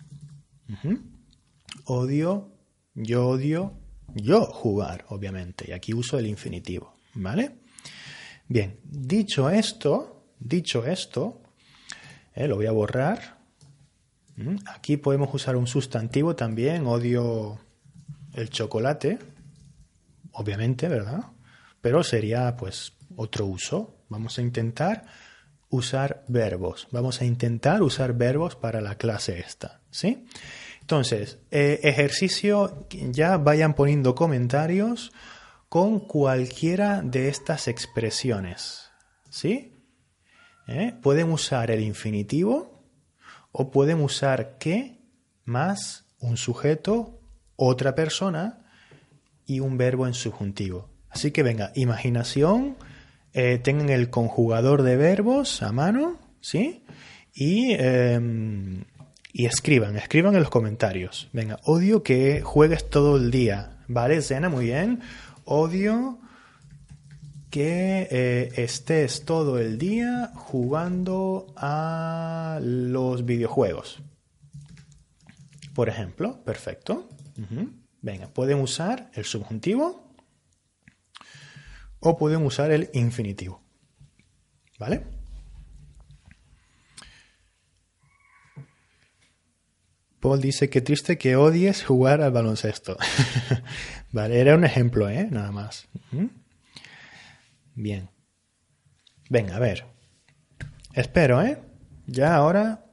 [1.85, 2.53] Odio,
[2.95, 3.84] yo odio,
[4.15, 5.67] yo jugar, obviamente.
[5.69, 7.57] Y aquí uso el infinitivo, ¿vale?
[8.49, 11.41] Bien, dicho esto, dicho esto,
[12.35, 13.39] eh, lo voy a borrar.
[14.37, 16.87] Mm, aquí podemos usar un sustantivo también.
[16.87, 17.59] Odio
[18.35, 19.19] el chocolate,
[20.33, 21.25] obviamente, ¿verdad?
[21.81, 23.97] Pero sería pues otro uso.
[24.09, 25.07] Vamos a intentar
[25.71, 26.89] usar verbos.
[26.91, 30.27] Vamos a intentar usar verbos para la clase esta, ¿sí?
[30.85, 35.13] Entonces, eh, ejercicio, ya vayan poniendo comentarios
[35.71, 38.91] con cualquiera de estas expresiones,
[39.31, 39.73] ¿sí?
[40.69, 40.95] ¿Eh?
[41.01, 42.85] Pueden usar el infinitivo
[43.51, 44.99] o pueden usar que
[45.47, 47.19] más un sujeto,
[47.57, 48.67] otra persona
[49.47, 50.91] y un verbo en subjuntivo.
[51.09, 52.77] Así que venga, imaginación,
[53.33, 56.85] eh, tengan el conjugador de verbos a mano, ¿sí?
[57.33, 58.85] Y, em,
[59.37, 61.29] y escriban, escriban en los comentarios.
[61.33, 63.79] Venga, odio que juegues todo el día.
[63.89, 64.49] ¿Vale, Zena?
[64.49, 65.01] Muy bien.
[65.45, 66.21] Odio
[67.51, 74.01] que eh, estés todo el día jugando a los videojuegos.
[75.75, 77.09] Por ejemplo, perfecto.
[78.03, 80.15] Venga, pueden usar el subjuntivo
[81.99, 83.61] o pueden usar el infinitivo.
[84.79, 85.05] ¿Vale?
[90.25, 92.97] Paul dice que triste que odies jugar al baloncesto.
[94.11, 95.29] vale, era un ejemplo, ¿eh?
[95.31, 95.87] Nada más.
[97.75, 98.09] Bien.
[99.29, 99.85] Venga, a ver.
[100.95, 101.61] Espero, ¿eh?
[102.07, 102.87] Ya ahora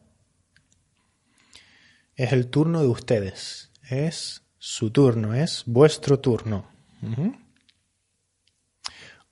[2.17, 3.72] es el turno de ustedes.
[3.89, 6.70] Es su turno, es vuestro turno.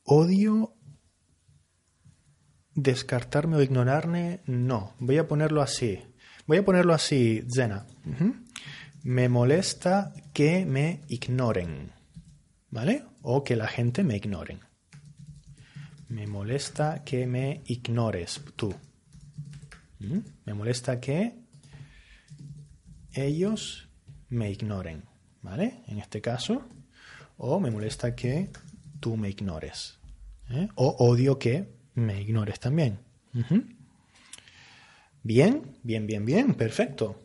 [0.03, 0.73] Odio
[2.75, 4.39] descartarme o ignorarme.
[4.45, 6.08] No, voy a ponerlo así.
[6.49, 7.85] Voy a ponerlo así, Zena.
[9.03, 11.91] Me molesta que me ignoren.
[12.71, 13.03] ¿Vale?
[13.21, 14.59] O que la gente me ignoren.
[16.07, 18.73] Me molesta que me ignores tú.
[19.99, 20.21] ¿Mm?
[20.45, 21.35] Me molesta que
[23.13, 23.87] ellos
[24.29, 25.03] me ignoren.
[25.43, 25.83] ¿Vale?
[25.85, 26.63] En este caso.
[27.37, 28.49] O me molesta que
[28.99, 29.99] tú me ignores.
[30.49, 30.67] ¿eh?
[30.73, 32.97] O odio que me ignores también.
[35.23, 37.19] Bien, bien, bien, bien, perfecto.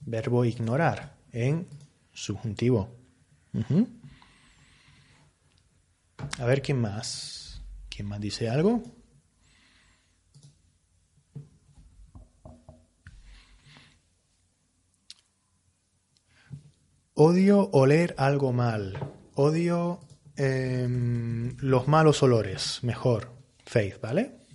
[0.00, 1.66] Verbo ignorar en
[2.12, 2.94] subjuntivo.
[6.38, 7.62] A ver quién más.
[7.88, 8.82] ¿Quién más dice algo?
[17.14, 18.98] Odio oler algo mal.
[19.34, 20.00] Odio
[20.36, 22.80] em, los malos olores.
[22.82, 23.32] Mejor.
[23.64, 24.45] Faith, ¿vale?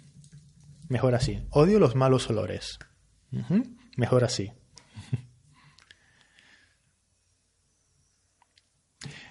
[0.91, 1.41] Mejor así.
[1.51, 2.77] Odio los malos olores.
[3.95, 4.51] Mejor así.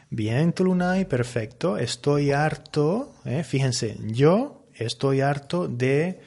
[0.08, 1.76] Bien, Tulunay, perfecto.
[1.76, 3.44] Estoy harto, ¿eh?
[3.44, 6.22] fíjense, yo estoy harto de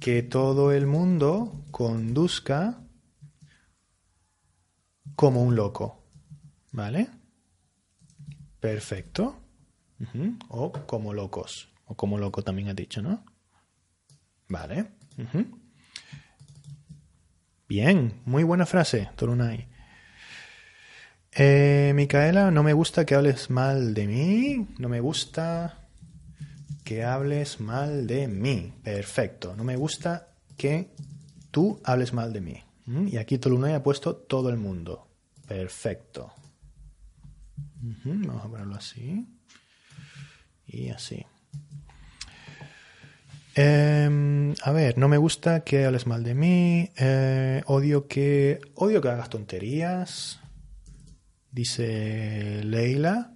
[0.00, 2.80] que todo el mundo conduzca
[5.14, 6.06] como un loco.
[6.72, 7.10] ¿Vale?
[8.60, 9.42] Perfecto.
[10.48, 11.68] O como locos.
[11.84, 13.26] O como loco también ha dicho, ¿no?
[14.54, 14.86] Vale.
[17.66, 19.66] Bien, muy buena frase, Torunay.
[21.32, 24.68] Eh, Micaela, no me gusta que hables mal de mí.
[24.78, 25.88] No me gusta
[26.84, 28.72] que hables mal de mí.
[28.84, 29.56] Perfecto.
[29.56, 30.94] No me gusta que
[31.50, 32.62] tú hables mal de mí.
[32.86, 33.08] ¿Mm?
[33.08, 35.08] Y aquí Tolunay ha puesto todo el mundo.
[35.48, 36.32] Perfecto.
[38.04, 39.26] Vamos a ponerlo así.
[40.68, 41.26] Y así.
[43.56, 46.90] Em, a ver, no me gusta que hables mal de mí.
[46.96, 48.60] Eh, odio que.
[48.74, 50.40] Odio que hagas tonterías.
[51.52, 53.32] Dice Leila.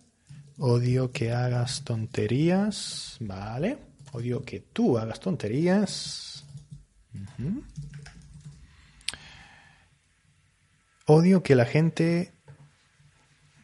[0.58, 3.16] Odio que hagas tonterías.
[3.20, 3.78] Vale.
[4.12, 6.44] Odio que tú hagas tonterías.
[11.06, 12.32] Odio que la gente.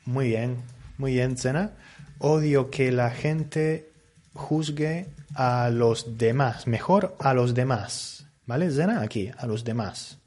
[0.05, 0.63] Muy bien.
[0.99, 1.73] Muy bien, Zena.
[2.19, 3.94] Odio que la gente
[4.35, 8.27] juzgue a los demás, mejor a los demás.
[8.47, 9.01] ¿Vale, Zena?
[9.01, 10.19] Aquí, a los demás.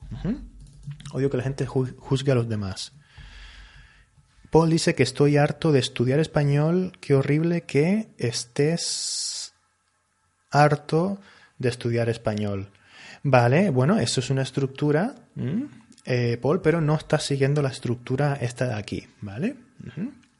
[1.13, 2.93] Odio que la gente juzgue a los demás.
[4.49, 6.93] Paul dice que estoy harto de estudiar español.
[7.01, 9.53] Qué horrible que estés
[10.49, 11.19] harto
[11.59, 12.71] de estudiar español.
[13.23, 15.15] Vale, bueno, eso es una estructura,
[16.05, 19.57] eh, Paul, pero no estás siguiendo la estructura esta de aquí, ¿vale?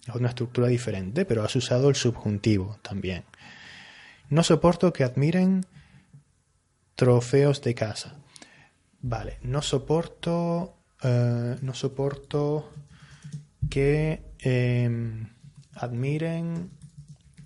[0.08, 3.24] Es una estructura diferente, pero has usado el subjuntivo también.
[4.30, 5.66] No soporto que admiren
[6.96, 8.16] trofeos de casa.
[9.02, 12.72] Vale, no soporto eh, no soporto
[13.70, 15.28] que em,
[15.76, 16.72] admiren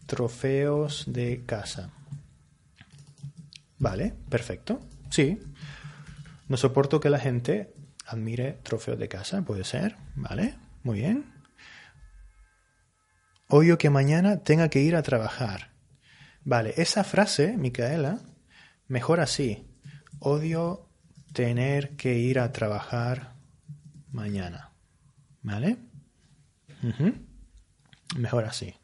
[0.06, 1.90] trofeos de casa.
[3.78, 4.80] Vale, perfecto.
[5.10, 5.40] Sí.
[6.48, 7.74] No soporto que la gente
[8.06, 9.98] admire trofeos de casa, puede ser.
[10.16, 11.26] Vale, muy bien.
[13.48, 15.71] Odio que mañana tenga que ir a trabajar.
[16.44, 18.20] Vale, esa frase, Micaela,
[18.88, 19.68] mejor así.
[20.20, 20.90] Odio
[21.34, 23.34] tener que ir a trabajar
[24.12, 24.72] mañana.
[25.42, 25.78] ¿Vale?
[28.18, 28.76] Mejor así.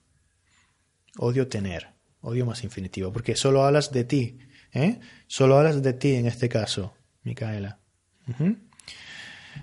[1.18, 1.94] Odio tener.
[2.22, 3.12] Odio más infinitivo.
[3.12, 4.40] Porque solo hablas de ti.
[4.74, 5.00] ¿eh?
[5.28, 6.94] Solo hablas de ti en este caso,
[7.24, 7.80] Micaela.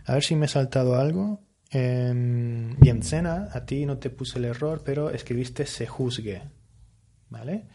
[0.04, 1.40] A ver si me he saltado algo.
[1.70, 6.42] Em, bien, a ti no te puse el error, pero escribiste se juzgue.
[7.30, 7.66] ¿Vale?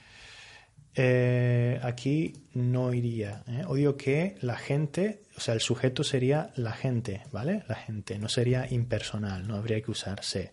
[1.01, 3.41] Eh, aquí no iría.
[3.47, 3.63] ¿eh?
[3.65, 7.63] Odio que la gente, o sea, el sujeto sería la gente, ¿vale?
[7.69, 10.51] La gente, no sería impersonal, no habría que usar se.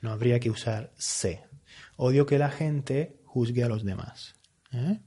[0.00, 1.44] No habría que usar se.
[1.96, 4.34] Odio que la gente juzgue a los demás.
[4.72, 4.98] ¿eh?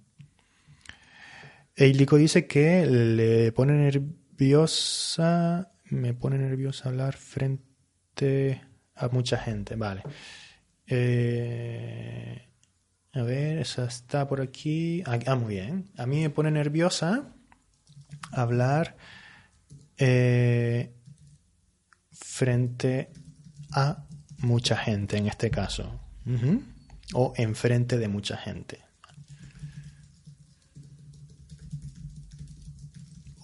[1.76, 8.62] Eilico dice que le pone nerviosa, me pone nerviosa hablar frente
[8.96, 10.04] a mucha gente, vale.
[10.88, 12.51] Eh,
[13.14, 15.04] a ver, esa está por aquí.
[15.06, 15.92] Ah, ah, muy bien.
[15.98, 17.28] A mí me pone nerviosa
[18.32, 18.96] hablar
[19.98, 20.96] eh,
[22.12, 23.12] frente
[23.72, 24.06] a
[24.38, 26.00] mucha gente en este caso.
[27.14, 28.80] O enfrente de mucha gente.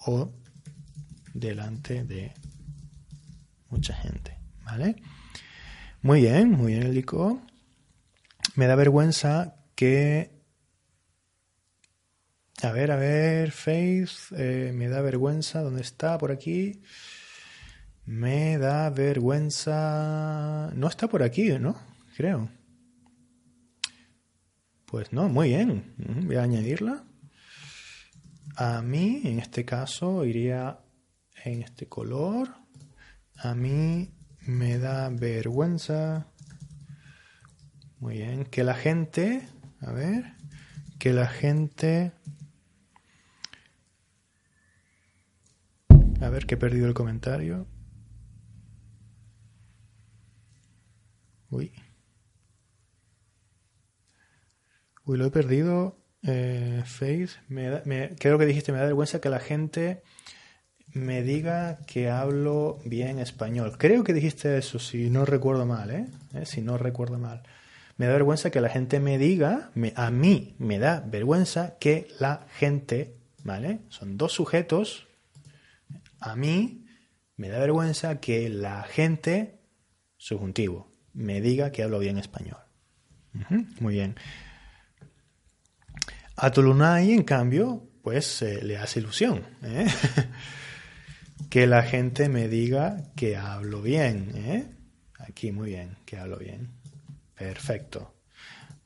[0.06, 0.32] O
[1.34, 2.32] delante de
[3.68, 4.38] mucha gente.
[4.64, 4.96] ¿Vale?
[6.00, 7.42] Muy bien, muy bien, Elico.
[8.54, 10.32] Me da vergüenza que...
[12.62, 16.18] A ver, a ver, Faith, eh, me da vergüenza, ¿dónde está?
[16.18, 16.82] Por aquí.
[18.04, 20.72] Me da vergüenza...
[20.74, 21.80] No está por aquí, ¿no?
[22.16, 22.50] Creo.
[24.84, 25.94] Pues no, muy bien.
[26.26, 27.04] Voy a añadirla.
[28.56, 30.80] A mí, en este caso, iría
[31.44, 32.48] en este color.
[33.36, 36.26] A mí me da vergüenza
[38.00, 38.44] muy bien.
[38.44, 39.48] Que la gente,
[39.80, 40.34] a ver,
[40.98, 42.12] que la gente...
[46.20, 47.66] A ver, que he perdido el comentario.
[51.50, 51.72] Uy.
[55.04, 55.96] Uy, lo he perdido.
[56.22, 60.02] Eh, Faith, me, creo que dijiste, me da vergüenza que la gente
[60.92, 63.76] me diga que hablo bien español.
[63.78, 66.06] Creo que dijiste eso, si no recuerdo mal, ¿eh?
[66.34, 66.44] ¿Eh?
[66.44, 67.44] Si no recuerdo mal.
[67.98, 72.46] Me da vergüenza que la gente me diga, a mí me da vergüenza que la
[72.56, 73.80] gente, ¿vale?
[73.88, 75.08] Son dos sujetos.
[76.20, 76.86] A mí
[77.36, 79.58] me da vergüenza que la gente,
[80.16, 82.60] subjuntivo, me diga que hablo bien español.
[83.80, 84.14] muy bien.
[86.36, 89.44] A Tulunay, en cambio, pues eh, le hace ilusión.
[89.64, 89.88] ¿eh?
[91.50, 94.32] que la gente me diga que hablo bien.
[94.36, 94.66] ¿eh?
[95.18, 96.77] Aquí muy bien, que hablo bien.
[97.38, 98.14] Perfecto.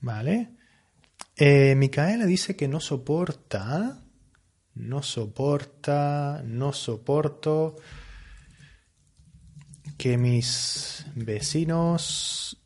[0.01, 0.57] ¿Vale?
[1.37, 4.05] Eh, Micaela dice que no soporta,
[4.75, 7.77] no soporta, no soporto
[9.97, 12.63] que mis vecinos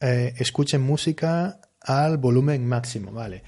[0.00, 3.42] eh, escuchen música al volumen máximo, ¿vale?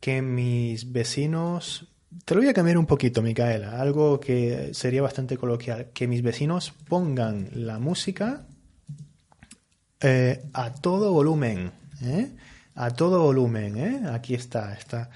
[0.00, 1.93] Que mis vecinos
[2.24, 5.90] te lo voy a cambiar un poquito, Micaela, algo que sería bastante coloquial.
[5.92, 8.46] Que mis vecinos pongan la música
[10.00, 11.72] eh, a todo volumen.
[12.02, 12.30] ¿eh?
[12.74, 13.76] A todo volumen.
[13.76, 14.00] ¿eh?
[14.12, 15.10] Aquí está, esta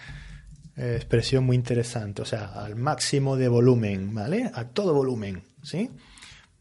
[0.77, 2.23] expresión muy interesante.
[2.23, 4.51] O sea, al máximo de volumen, ¿vale?
[4.55, 5.91] A todo volumen, ¿sí?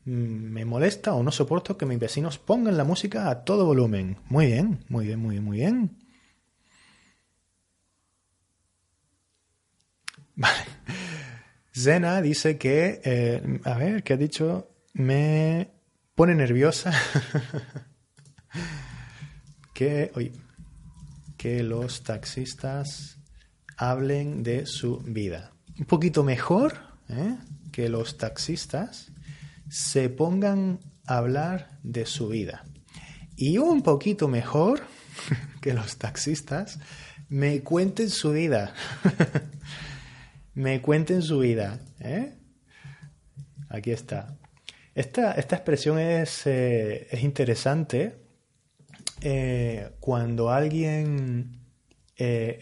[0.05, 4.17] Mm, me molesta o no soporto que mis vecinos pongan la música a todo volumen.
[4.29, 6.06] Muy bien, muy bien, muy bien, muy bien.
[11.73, 14.71] Zena dice que, eh, a ver, ¿qué ha dicho?
[14.93, 15.71] Me
[16.15, 16.91] pone nerviosa
[19.73, 20.11] que,
[21.37, 23.19] que los taxistas
[23.77, 25.51] hablen de su vida.
[25.77, 26.79] Un poquito mejor
[27.09, 27.37] ¿eh?
[27.71, 29.11] que los taxistas
[29.69, 32.65] se pongan a hablar de su vida.
[33.35, 34.81] Y un poquito mejor
[35.61, 36.79] que los taxistas
[37.29, 38.73] me cuenten su vida.
[40.57, 41.79] me cuenten su vida.
[41.99, 42.33] ¿eh?
[43.69, 44.35] Aquí está.
[44.95, 48.17] Esta, esta expresión es, eh, es interesante
[49.21, 51.61] eh, cuando alguien
[52.15, 52.57] es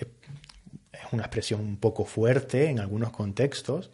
[1.14, 3.92] una expresión un poco fuerte en algunos contextos,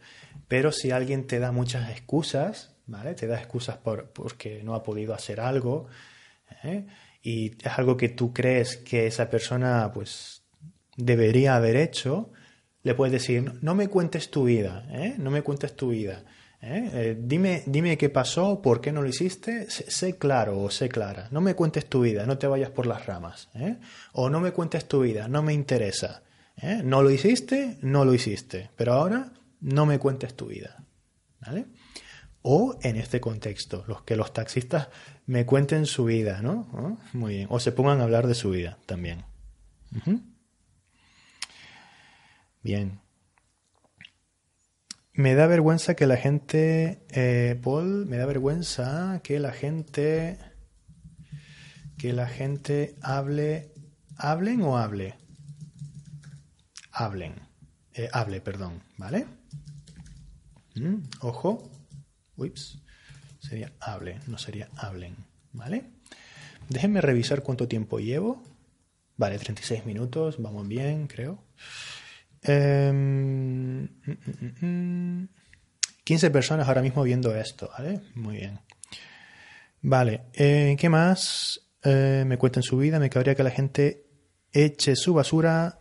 [0.48, 3.14] pero si alguien te da muchas excusas, ¿vale?
[3.14, 5.86] Te da excusas por, porque no ha podido hacer algo,
[7.22, 10.42] y es algo que tú crees que esa persona pues
[10.98, 12.32] debería haber hecho,
[12.84, 15.16] le puedes decir, no me cuentes tu vida, ¿eh?
[15.18, 16.24] no me cuentes tu vida.
[16.62, 16.90] ¿eh?
[16.94, 21.28] Eh, dime, dime qué pasó, por qué no lo hiciste, sé, claro o sé clara.
[21.32, 23.50] No me cuentes tu vida, no te vayas por las ramas.
[24.14, 26.24] O no me cuentes tu vida, no me interesa.
[26.84, 28.70] No lo hiciste, no lo hiciste.
[28.76, 30.84] Pero ahora no me cuentes tu vida.
[31.40, 31.66] ¿Vale?
[32.44, 34.90] O en este contexto, los que los taxistas
[35.26, 37.00] me cuenten su vida, ¿no?
[37.14, 37.48] Muy bien.
[37.50, 39.26] O se pongan a hablar de su vida también.
[42.64, 43.00] Bien.
[45.14, 50.38] Me da vergüenza que la gente, eh, Paul, me da vergüenza que la gente,
[51.98, 53.74] que la gente hable,
[54.16, 55.16] hablen o hable,
[56.92, 57.36] hablen,
[57.94, 59.26] eh, hable, perdón, ¿vale?
[60.76, 61.70] Mm, ojo,
[62.38, 62.80] ups,
[63.40, 65.18] sería hable, no sería hablen,
[65.52, 65.84] ¿vale?
[66.70, 68.42] Déjenme revisar cuánto tiempo llevo.
[69.18, 71.44] Vale, 36 minutos, vamos bien, creo.
[72.44, 72.50] 15
[76.08, 78.02] em, personas ahora mismo viendo esto, ¿vale?
[78.16, 78.60] Muy bien.
[79.82, 81.62] Vale, eh, ¿qué más?
[81.84, 84.06] Eh, me cuentan su vida, me cabría que la gente
[84.52, 85.80] eche su basura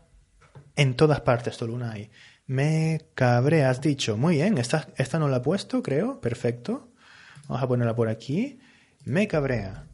[0.76, 2.11] en todas partes, hay.
[2.46, 4.16] Me cabrea, has dicho.
[4.16, 6.20] Muy bien, esta, esta no la he puesto, creo.
[6.20, 6.92] Perfecto.
[7.46, 8.58] Vamos a ponerla por aquí.
[9.04, 9.86] Me cabrea.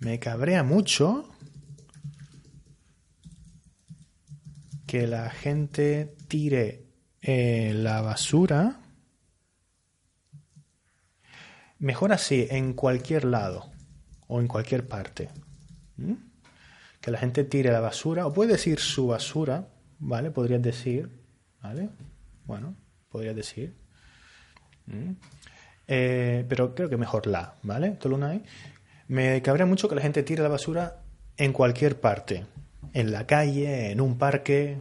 [0.00, 1.30] Me cabrea mucho
[4.90, 6.82] que la gente tire
[7.22, 8.80] eh, la basura,
[11.78, 13.70] mejor así, en cualquier lado
[14.26, 15.28] o en cualquier parte.
[17.00, 19.68] Que la gente tire la basura, o puede decir su basura,
[20.00, 20.32] ¿vale?
[20.32, 21.08] Podrías decir,
[21.62, 21.88] ¿vale?
[22.44, 22.74] Bueno,
[23.10, 23.76] podrías decir.
[25.86, 27.96] Eh, pero creo que mejor la, ¿vale?
[29.06, 31.04] Me cabrea mucho que la gente tire la basura
[31.36, 32.44] en cualquier parte
[32.92, 34.78] en la calle, en un parque,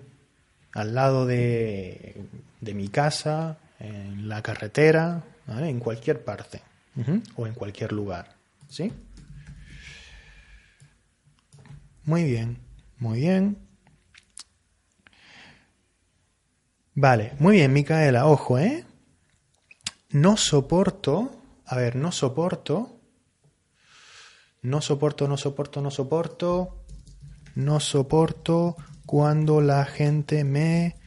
[0.74, 2.16] al lado de,
[2.62, 6.62] de mi casa, en la carretera, en cualquier parte
[7.36, 8.36] o en cualquier lugar.
[8.68, 8.91] ¿Sí?
[12.03, 12.57] Muy bien,
[12.97, 13.57] muy bien.
[16.93, 18.86] Vale, muy bien, Micaela, ojo, ¿eh?
[20.10, 22.99] No soporto, a ver, no soporto,
[24.62, 26.78] no soporto, no soporto, no soporto
[27.60, 30.97] no soporto cuando la gente me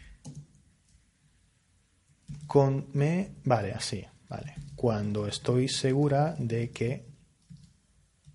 [2.46, 7.06] con me vale así vale cuando estoy segura de que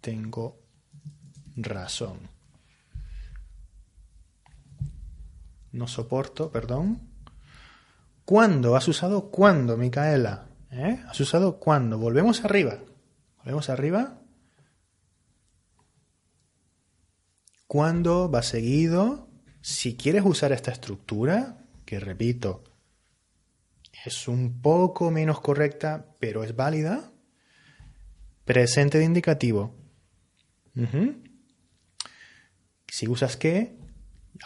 [0.01, 0.59] tengo
[1.55, 2.19] razón
[5.71, 7.07] no soporto perdón
[8.27, 8.75] ¿Cuándo?
[8.75, 10.47] ¿Has usado cuándo, Micaela?
[10.69, 11.01] ¿Eh?
[11.07, 11.97] ¿Has usado cuándo?
[11.97, 12.77] Volvemos arriba.
[13.37, 14.19] Volvemos arriba.
[17.67, 19.27] Cuando va seguido,
[19.61, 22.63] si quieres usar esta estructura, que repito,
[24.05, 27.11] es un poco menos correcta, pero es válida,
[28.45, 29.75] presente de indicativo.
[32.87, 33.77] Si usas que,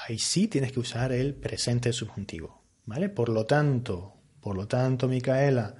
[0.07, 2.63] ahí sí tienes que usar el presente subjuntivo.
[2.85, 3.09] ¿Vale?
[3.09, 5.75] Por lo tanto, por lo tanto, Micaela,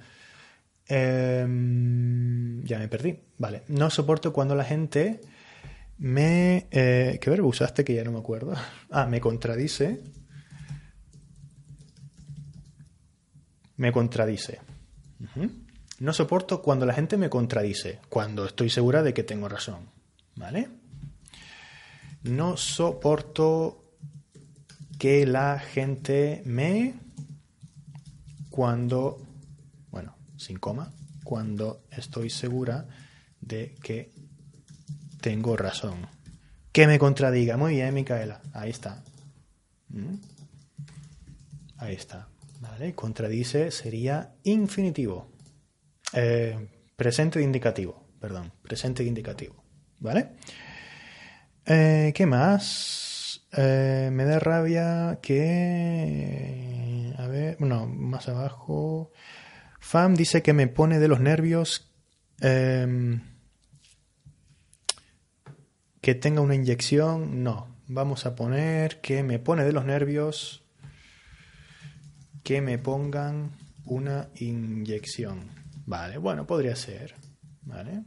[0.86, 3.18] em, ya me perdí.
[3.38, 5.20] Vale, no soporto cuando la gente
[5.98, 6.66] me...
[6.70, 8.54] Eh, ¿Qué verbo usaste que ya no me acuerdo?
[8.90, 10.02] Ah, me contradice.
[13.76, 14.60] Me contradice.
[15.98, 19.88] No soporto cuando la gente me contradice, cuando estoy segura de que tengo razón.
[20.36, 20.68] ¿Vale?
[22.22, 23.96] No soporto
[24.98, 26.94] que la gente me...
[28.50, 29.26] Cuando...
[29.90, 30.92] Bueno, sin coma.
[31.24, 32.86] Cuando estoy segura
[33.40, 34.12] de que
[35.22, 36.06] tengo razón.
[36.72, 37.56] Que me contradiga.
[37.56, 38.42] Muy bien, Micaela.
[38.52, 39.02] Ahí está.
[39.88, 40.16] ¿Mm?
[41.78, 42.28] Ahí está.
[42.60, 42.94] ¿Vale?
[42.94, 45.30] Contradice sería infinitivo.
[46.12, 48.06] Eh, presente de indicativo.
[48.20, 48.52] Perdón.
[48.62, 49.64] Presente de indicativo.
[50.00, 50.32] ¿Vale?
[51.64, 53.46] Eh, ¿Qué más?
[53.52, 57.14] Eh, me da rabia que...
[57.16, 59.12] A ver, bueno, más abajo.
[59.78, 61.88] Fam dice que me pone de los nervios
[66.02, 67.68] que tenga una inyección, no.
[67.86, 70.64] Vamos a poner que me pone de los nervios
[72.42, 73.52] que me pongan
[73.84, 75.48] una inyección.
[75.86, 77.14] Vale, bueno, podría ser.
[77.62, 78.02] Vale.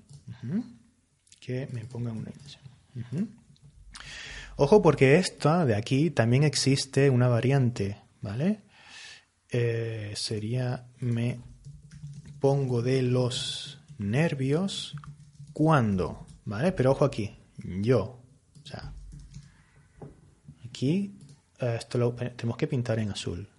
[1.39, 2.63] Que me pongan una inyección.
[4.57, 8.63] Ojo porque esta de aquí también existe una variante, ¿vale?
[9.49, 11.39] Eh, sería me
[12.41, 14.95] pongo de los nervios
[15.53, 16.73] cuando, ¿vale?
[16.73, 17.37] Pero ojo aquí,
[17.81, 18.21] yo,
[18.63, 18.93] o sea,
[20.65, 21.15] aquí
[21.59, 23.49] eh, esto lo tenemos que pintar en azul.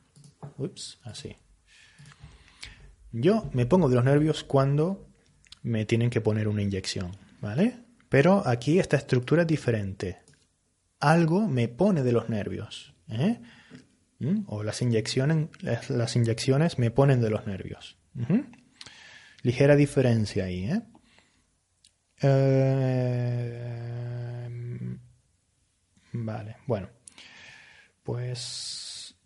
[0.59, 1.37] Ups, así.
[3.13, 5.09] Yo me pongo de los nervios cuando
[5.63, 7.79] me tienen que poner una inyección, ¿vale?
[8.09, 10.19] Pero aquí esta estructura es diferente.
[11.01, 12.95] Algo me pone de los nervios.
[13.09, 13.41] ¿eh?
[14.19, 14.45] ¿Mm?
[14.47, 15.49] O las inyecciones,
[15.89, 17.99] las inyecciones me ponen de los nervios.
[19.43, 20.65] Ligera diferencia ahí.
[20.65, 20.83] ¿eh?
[22.23, 23.69] ¿Eh?
[26.13, 26.89] vale, bueno.
[28.03, 29.17] Pues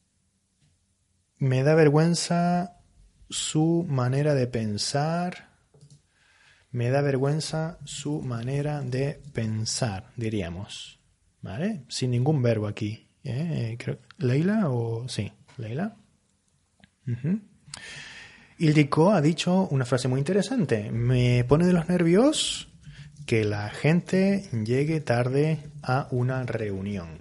[1.38, 2.80] me da vergüenza
[3.28, 5.50] su manera de pensar.
[6.70, 11.00] Me da vergüenza su manera de pensar, diríamos.
[11.42, 11.84] ¿Vale?
[11.88, 13.08] Sin ningún verbo aquí.
[13.24, 13.76] ¿eh?
[14.18, 15.32] ¿Leila o sí?
[15.56, 15.96] ¿Leila?
[18.58, 20.90] Ildiko ha dicho una frase muy interesante.
[20.90, 22.69] Me pone de los nervios
[23.30, 27.16] que la gente llegue tarde a una reunión.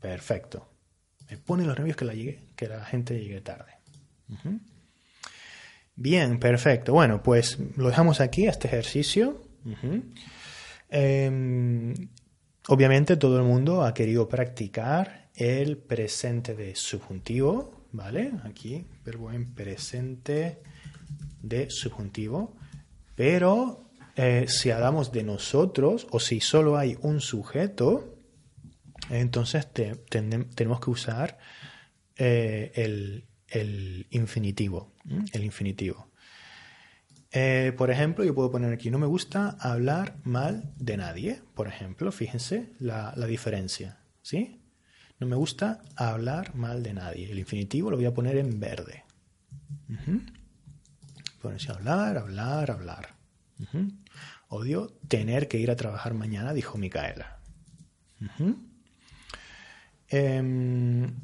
[0.00, 0.68] Perfecto.
[1.28, 3.72] Me pone los nervios que la, gente llegue tarde.
[5.96, 6.92] Bien, perfecto.
[6.92, 9.42] Bueno, pues lo dejamos aquí, este ejercicio.
[10.88, 11.92] Em,
[12.68, 18.30] obviamente todo el mundo ha querido practicar el presente de subjuntivo, ¿vale?
[18.44, 20.62] Aquí, verbo en presente
[21.42, 22.54] de subjuntivo.
[23.16, 23.81] Pero
[24.16, 28.18] eh, si hablamos de nosotros o si solo hay un sujeto,
[29.10, 31.38] entonces tenemos que usar
[32.16, 34.92] eh, el, infinitivo.
[35.32, 36.10] El infinitivo.
[37.30, 41.42] Eh, por ejemplo, yo puedo poner aquí, no me gusta hablar mal de nadie.
[41.54, 43.98] Por ejemplo, fíjense la, diferencia.
[44.20, 44.60] ¿Sí?
[45.18, 47.30] No me gusta hablar mal de nadie.
[47.30, 49.04] El infinitivo lo voy a poner en verde.
[51.40, 53.14] Ponerse hablar, hablar, hablar.
[54.54, 57.38] Odio tener que ir a trabajar mañana, dijo Micaela.
[60.08, 61.14] Em,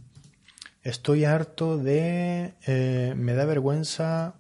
[0.82, 2.54] estoy harto de...
[2.66, 4.36] Eh, me da vergüenza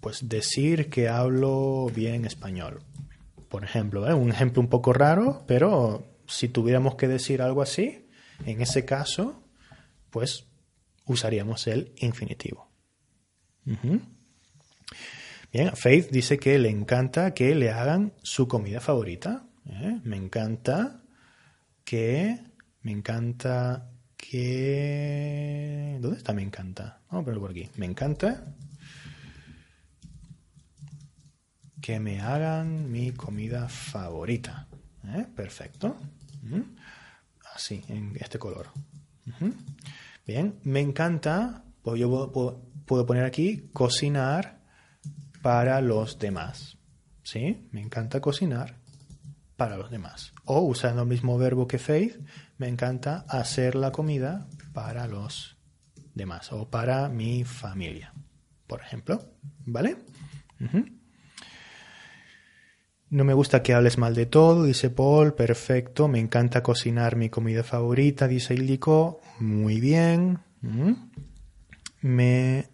[0.00, 2.82] pues decir que hablo bien español.
[3.48, 4.14] Por ejemplo, ¿eh?
[4.14, 8.08] un ejemplo un poco raro, pero si tuviéramos que decir algo así,
[8.44, 9.40] en ese caso,
[10.10, 10.46] pues
[11.04, 12.68] usaríamos el infinitivo.
[15.52, 19.44] Bien, Faith dice que le encanta que le hagan su comida favorita.
[19.68, 20.00] ¿eh?
[20.02, 21.02] Me encanta
[21.84, 22.40] que
[22.80, 25.98] me encanta que...
[26.00, 27.00] ¿Dónde está me encanta?
[27.10, 27.68] Vamos a ponerlo por aquí.
[27.76, 28.54] Me encanta
[31.82, 34.68] que me hagan mi comida favorita.
[35.06, 35.26] ¿Eh?
[35.36, 35.98] Perfecto.
[37.54, 38.68] Así, en este color.
[40.26, 44.61] Bien, me encanta, pues yo puedo, poner aquí cocinar
[45.42, 46.78] para los demás.
[47.22, 47.68] ¿Sí?
[47.70, 48.76] Me encanta cocinar
[49.56, 50.32] para los demás.
[50.44, 52.16] O usando el mismo verbo que Faith,
[52.58, 55.56] me encanta hacer la comida para los
[56.14, 58.12] demás o para mi familia,
[58.66, 59.22] por ejemplo.
[59.64, 59.96] ¿Vale?
[63.10, 65.34] No me gusta que hables mal de todo, dice Paul.
[65.34, 66.08] Perfecto.
[66.08, 69.20] Me encanta cocinar mi comida favorita, dice Ildiko.
[69.38, 70.38] Muy bien.
[72.00, 72.71] Me.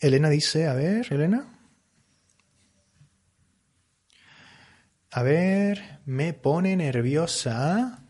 [0.00, 1.58] Elena dice, a ver, Elena.
[5.10, 8.04] A ver, me pone nerviosa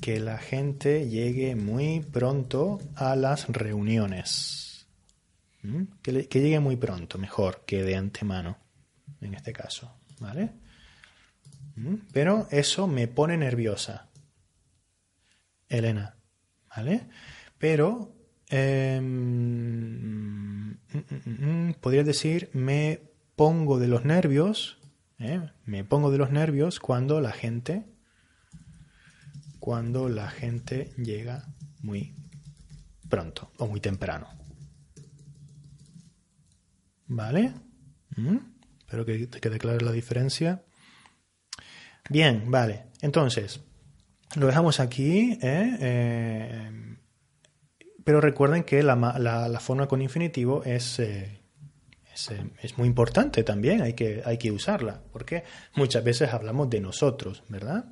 [0.00, 4.86] que la gente llegue muy pronto a las reuniones.
[5.62, 5.82] ¿Mm?
[6.02, 8.58] Que, llegue muy pronto, mejor que de antemano,
[9.20, 10.00] en este caso.
[10.18, 10.50] ¿Vale?
[11.76, 11.94] ¿Mm?
[12.12, 14.08] Pero eso me pone nerviosa.
[15.68, 16.16] Elena.
[16.74, 17.08] ¿Vale?
[17.58, 18.18] Pero
[18.50, 19.04] Em,
[20.70, 23.02] mm, mm, mm, podría decir, me
[23.36, 24.78] pongo de los nervios,
[25.18, 25.50] ¿eh?
[25.66, 27.84] me pongo de los nervios cuando la gente,
[29.60, 31.46] cuando la gente llega
[31.82, 32.14] muy
[33.10, 34.28] pronto o muy temprano.
[37.06, 37.52] ¿Vale?
[38.80, 40.64] Espero que te quede clara la diferencia.
[42.10, 42.86] Bien, vale.
[43.00, 43.60] Entonces,
[44.36, 45.38] lo dejamos aquí.
[45.40, 45.76] ¿eh?
[45.80, 46.88] Eh,
[48.08, 51.42] pero recuerden que la, forma con infinitivo es, eh,
[52.30, 55.44] eh, es, muy importante también, hay que, hay que usarla, porque
[55.74, 57.84] muchas veces hablamos de nosotros, ¿verdad?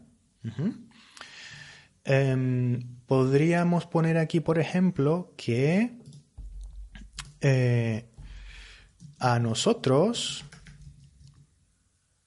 [2.03, 5.99] Em, podríamos poner aquí, por ejemplo, que
[7.43, 8.09] eh,
[9.19, 10.47] a nosotros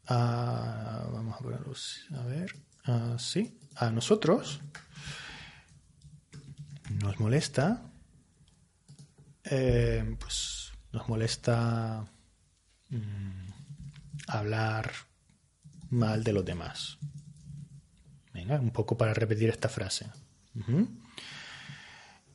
[0.07, 1.73] vamos a ponerlo,
[2.19, 4.61] a ver, así, a nosotros
[6.89, 7.81] nos molesta,
[9.43, 12.05] eh, pues nos molesta
[12.89, 13.47] mm,
[14.27, 14.91] hablar
[15.89, 16.97] mal de los demás.
[18.33, 20.07] Venga, un poco para repetir esta frase.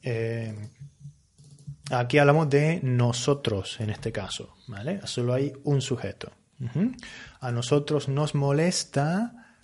[0.03, 0.71] Eh,
[1.91, 5.07] aquí hablamos de nosotros en este caso, ¿vale?
[5.07, 6.33] Solo hay un sujeto.
[7.41, 9.57] A nosotros nos molesta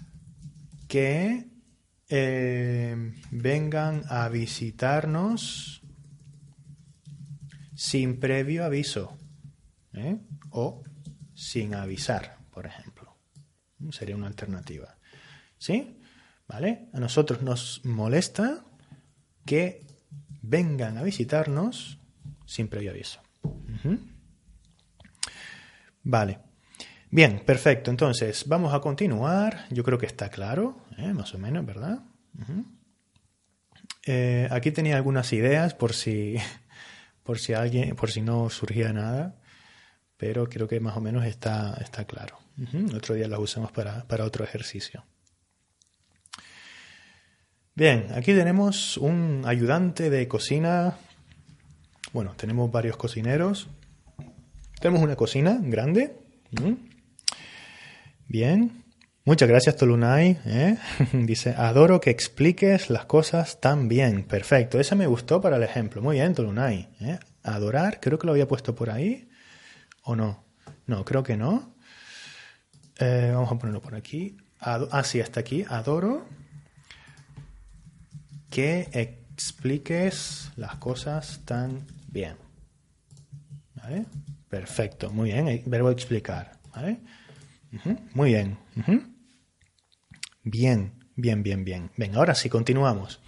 [0.88, 1.46] que
[2.10, 5.82] eh, vengan a visitarnos
[7.74, 9.16] sin previo aviso
[9.94, 10.18] ¿eh?
[10.50, 10.82] o
[11.34, 13.16] sin avisar, por ejemplo.
[13.90, 14.98] Sería una alternativa.
[15.56, 15.98] ¿Sí?
[16.46, 16.88] ¿Vale?
[16.92, 18.64] A nosotros nos molesta
[19.46, 19.86] que
[20.42, 21.98] vengan a visitarnos
[22.44, 23.20] sin previo aviso.
[26.02, 26.49] Vale.
[27.10, 27.90] Bien, perfecto.
[27.90, 29.66] Entonces, vamos a continuar.
[29.70, 31.12] Yo creo que está claro, ¿eh?
[31.12, 32.00] más o menos, ¿verdad?
[34.06, 36.36] Eh, aquí tenía algunas ideas por si,
[37.24, 39.34] por si alguien, por si no surgía nada,
[40.16, 42.38] pero creo que más o menos está, está claro.
[42.94, 45.04] Otro día las usamos para, para otro ejercicio.
[47.74, 50.98] Bien, aquí tenemos un ayudante de cocina.
[52.12, 53.68] Bueno, tenemos varios cocineros.
[54.78, 56.16] Tenemos una cocina grande.
[58.30, 58.84] Bien.
[59.24, 60.38] Muchas gracias, Tolunay.
[60.46, 60.78] ¿eh?
[61.12, 64.22] Dice, adoro que expliques las cosas tan bien.
[64.22, 64.78] Perfecto.
[64.78, 66.00] Esa me gustó para el ejemplo.
[66.00, 66.88] Muy bien, Tolunay.
[67.00, 67.18] ¿eh?
[67.42, 69.28] Adorar, creo que lo había puesto por ahí.
[70.04, 70.44] ¿O no?
[70.86, 71.74] No, creo que no.
[73.00, 74.36] Eh, vamos a ponerlo por aquí.
[74.60, 75.64] ah, sí, hasta aquí.
[75.68, 76.24] Adoro
[78.48, 82.36] que expliques las cosas tan bien.
[83.74, 84.04] ¿Vale?
[84.48, 85.64] Perfecto, muy bien.
[85.66, 86.52] verbo explicar.
[86.72, 87.00] ¿Vale?
[88.14, 88.58] Muy bien.
[90.42, 91.90] Bien, bien, bien, bien.
[91.96, 93.20] Venga, ahora sí, continuamos.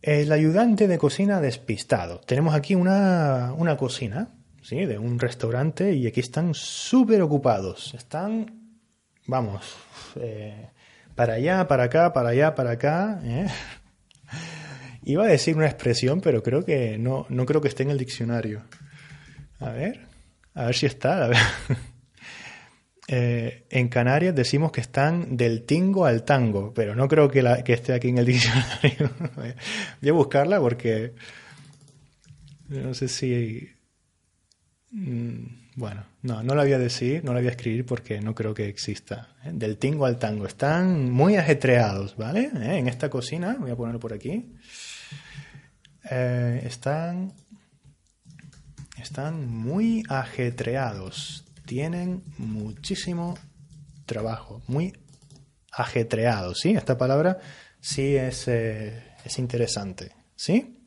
[0.00, 2.20] El ayudante de cocina despistado.
[2.20, 4.30] Tenemos aquí una, una cocina,
[4.62, 4.86] ¿sí?
[4.86, 7.94] De un restaurante y aquí están súper ocupados.
[7.94, 8.78] Están,
[9.26, 9.76] vamos,
[10.16, 10.70] eh,
[11.14, 13.20] para allá, para acá, para allá, para acá.
[13.24, 13.46] ¿eh?
[15.02, 17.98] Iba a decir una expresión, pero creo que no, no creo que esté en el
[17.98, 18.62] diccionario.
[19.58, 20.06] A ver,
[20.54, 21.30] a ver si está.
[23.10, 27.40] Eh, en Canarias decimos que están del tingo al tango, pero no creo que,
[27.72, 29.10] esté aquí en el diccionario.
[29.34, 31.14] Voy a buscarla porque
[32.68, 33.66] no sé si...
[34.90, 38.34] Mm, bueno, no, no la voy a decir, no la voy a escribir porque no
[38.34, 39.28] creo que exista.
[39.44, 39.52] ¿eh?
[39.54, 40.46] Del tingo al tango.
[40.46, 42.50] Están muy ajetreados, ¿vale?
[42.54, 42.78] ¿Eh?
[42.78, 44.54] En esta cocina, voy a ponerlo por aquí.
[46.02, 47.32] Están,
[48.96, 53.38] están muy ajetreados, tienen muchísimo
[54.06, 54.94] trabajo, muy
[55.70, 56.70] ajetreados, ¿sí?
[56.70, 57.38] Esta palabra
[57.80, 60.80] sí es, eh, es interesante, ¿sí?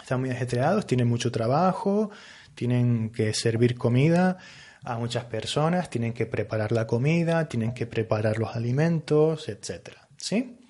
[0.00, 2.10] Están muy ajetreados, tienen mucho trabajo,
[2.54, 4.38] tienen que servir comida
[4.84, 10.60] a muchas personas, tienen que preparar la comida, tienen que preparar los alimentos, etcétera, ¿sí?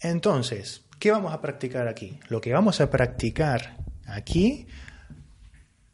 [0.00, 2.18] Entonces, ¿Qué vamos a practicar aquí?
[2.28, 4.66] Lo que vamos a practicar aquí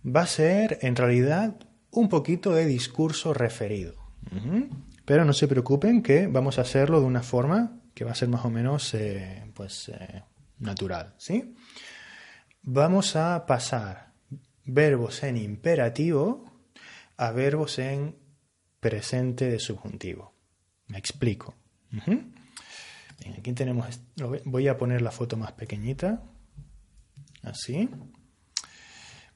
[0.05, 1.57] va a ser en realidad
[1.91, 3.95] un poquito de discurso referido.
[5.05, 8.29] Pero no se preocupen que vamos a hacerlo de una forma que va a ser
[8.29, 10.23] más o menos eh, pues, eh,
[10.59, 11.15] natural.
[11.19, 11.55] ¿sí?
[12.63, 14.13] Vamos a pasar
[14.65, 16.45] verbos en imperativo
[17.17, 18.17] a verbos en
[18.79, 20.35] presente de subjuntivo.
[20.87, 21.55] Me explico
[23.39, 24.01] aquí tenemos,
[24.45, 26.23] voy a poner la foto más pequeñita,
[27.43, 27.89] así.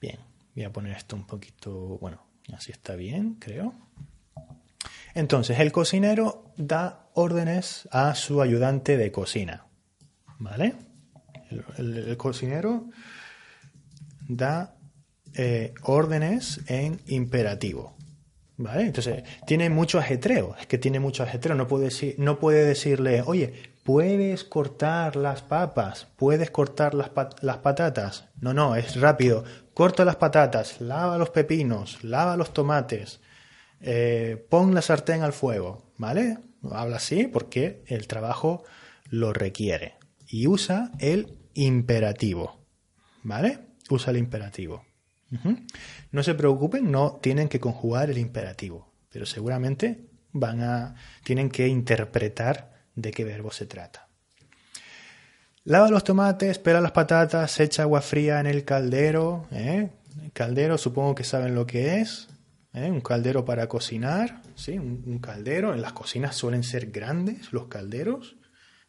[0.00, 0.18] Bien,
[0.55, 3.74] voy a poner esto un poquito, bueno, así está bien, creo.
[5.14, 9.66] Entonces, el cocinero da órdenes a su ayudante de cocina,
[10.38, 10.74] ¿vale?
[11.78, 12.90] El, cocinero
[14.28, 14.76] da
[15.34, 17.95] eh, órdenes en imperativo.
[18.57, 18.82] ¿Vale?
[18.86, 23.22] Entonces, tiene mucho ajetreo, es que tiene mucho ajetreo, no puede, decir, no puede decirle,
[23.22, 27.11] oye, puedes cortar las papas, puedes cortar las,
[27.59, 28.24] patatas.
[28.41, 29.45] No, no, es rápido.
[29.74, 33.20] Corta las patatas, lava los pepinos, lava los tomates,
[33.80, 36.39] eh, pon la sartén al fuego, ¿vale?
[36.70, 38.64] Habla así porque el trabajo
[39.11, 39.95] lo requiere.
[40.26, 42.64] Y usa el imperativo,
[43.22, 43.59] ¿vale?
[43.91, 44.85] Usa el imperativo.
[46.12, 51.66] No se preocupen, no tienen que conjugar el imperativo, pero seguramente van a, tienen que
[51.66, 54.09] interpretar de qué verbo se trata.
[55.64, 59.47] Lava los tomates, pela las patatas, echa agua fría en el caldero.
[59.51, 59.90] ¿eh?
[60.32, 62.28] Caldero supongo que saben lo que es.
[62.74, 62.90] ¿eh?
[62.90, 64.78] un caldero para cocinar, ¿sí?
[64.78, 65.72] Un, caldero.
[65.72, 68.36] En las cocinas suelen ser grandes los calderos.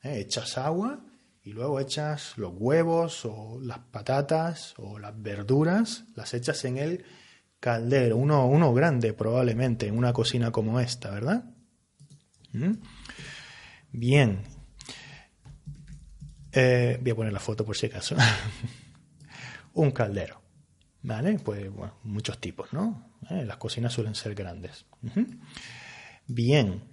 [0.04, 0.20] ¿eh?
[0.20, 1.00] Echas agua
[1.44, 7.06] y luego echas los huevos o las patatas o las verduras, las echas en el
[7.60, 11.46] caldero, uno, uno grande probablemente, en una cocina como esta, ¿verdad?
[12.52, 12.74] ¿Mm?
[13.98, 14.42] Bien.
[16.52, 18.16] Eh, voy a poner la foto por si acaso.
[19.74, 20.42] un caldero.
[21.02, 21.40] ¿Vale?
[21.40, 23.12] Pues bueno, muchos tipos, ¿no?
[23.30, 24.86] Eh, las cocinas suelen ser grandes.
[26.28, 26.84] Bien.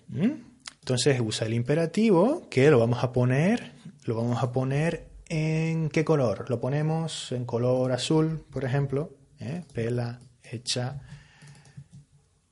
[0.80, 3.72] Entonces usa el imperativo que lo vamos a poner,
[4.04, 6.50] lo vamos a poner en qué color?
[6.50, 9.16] Lo ponemos en color azul, por ejemplo.
[9.40, 9.64] ¿eh?
[9.72, 11.00] Pela, echa,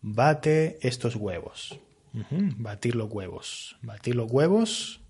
[0.01, 1.78] bate estos huevos.
[2.12, 3.76] Batir los huevos.
[3.82, 5.00] Batir los huevos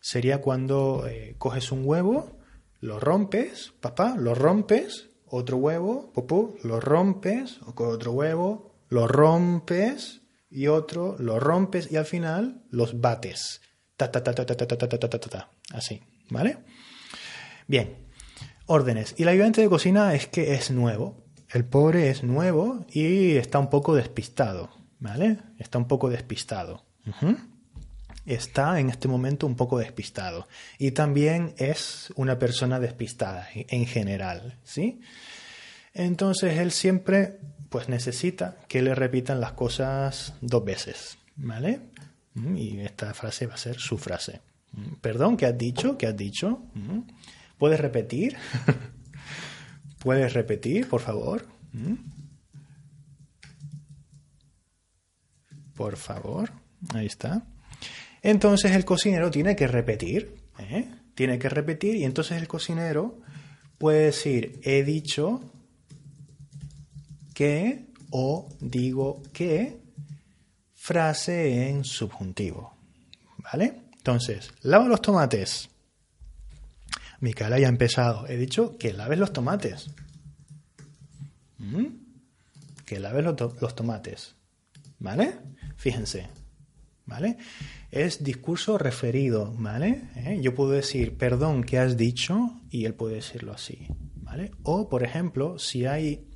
[0.00, 2.38] sería cuando eh, coges un huevo,
[2.80, 10.22] lo rompes, papá, lo rompes, otro huevo, popó, lo rompes, o otro huevo, lo rompes
[10.50, 13.62] y otro, lo rompes y al final los bates.
[13.96, 16.58] Ta, ta, ta, ta, ta, ta, ta, ta, ta, ta, ta, Así, ¿vale?
[17.66, 17.96] Bien,
[18.66, 19.14] órdenes.
[19.16, 21.24] Y la ayudante de cocina es que es nuevo.
[21.48, 24.70] El pobre es nuevo y está un poco despistado,
[25.04, 25.36] ¿vale?
[25.58, 26.82] Está un poco despistado.
[28.24, 30.48] Está en este momento un poco despistado.
[30.78, 35.02] Y también es una persona despistada en general, ¿sí?
[35.92, 37.38] Entonces él siempre
[37.68, 41.80] pues necesita que le repitan las cosas dos veces, ¿vale?
[42.56, 44.40] Y esta frase va a ser su frase.
[45.02, 45.98] Perdón, ¿qué has dicho?
[45.98, 46.62] ¿Qué has dicho?
[47.58, 48.36] ¿Puedes repetir?
[49.98, 51.46] ¿Puedes repetir, por favor?
[55.74, 56.52] Por favor.
[56.94, 57.44] Ahí está.
[58.22, 60.34] Entonces el cocinero tiene que repetir.
[60.58, 60.88] ¿eh?
[61.14, 63.20] Tiene que repetir y entonces el cocinero
[63.78, 65.52] puede decir, he dicho
[67.34, 69.80] que o digo que
[70.74, 72.74] frase en subjuntivo.
[73.38, 73.82] ¿Vale?
[73.96, 75.68] Entonces, lava los tomates.
[77.20, 78.28] Micaela ya ha empezado.
[78.28, 79.90] He dicho que laves los tomates.
[81.58, 81.86] ¿Mm?
[82.84, 84.34] Que laves los, tomates.
[85.04, 85.34] ¿Vale?
[85.76, 86.26] Fíjense.
[87.06, 87.36] ¿Vale?
[87.90, 90.08] Es discurso referido, ¿vale?
[90.16, 90.38] ¿Eh?
[90.40, 92.62] Yo puedo decir, perdón, ¿qué has dicho?
[92.70, 93.86] Y él puede decirlo así,
[94.16, 94.50] ¿vale?
[94.62, 96.26] O, por ejemplo, si hay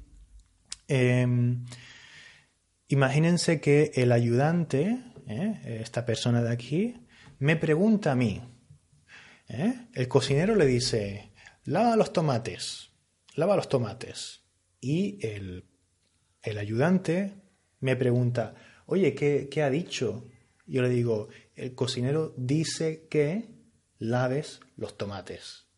[0.88, 1.66] Em,
[2.88, 5.78] imagínense que el ayudante, ¿eh?
[5.82, 7.06] esta persona de aquí,
[7.38, 8.40] me pregunta a mí.
[9.48, 9.88] ¿eh?
[9.92, 11.32] El cocinero le dice,
[11.64, 12.90] lava los tomates,
[13.34, 14.46] lava los tomates.
[14.80, 15.68] Y el,
[16.58, 17.34] ayudante
[17.80, 18.54] me pregunta,
[18.86, 20.26] oye, ¿qué, ¿qué ha dicho?
[20.66, 23.48] Yo le digo, el cocinero dice que
[23.98, 25.68] laves los tomates.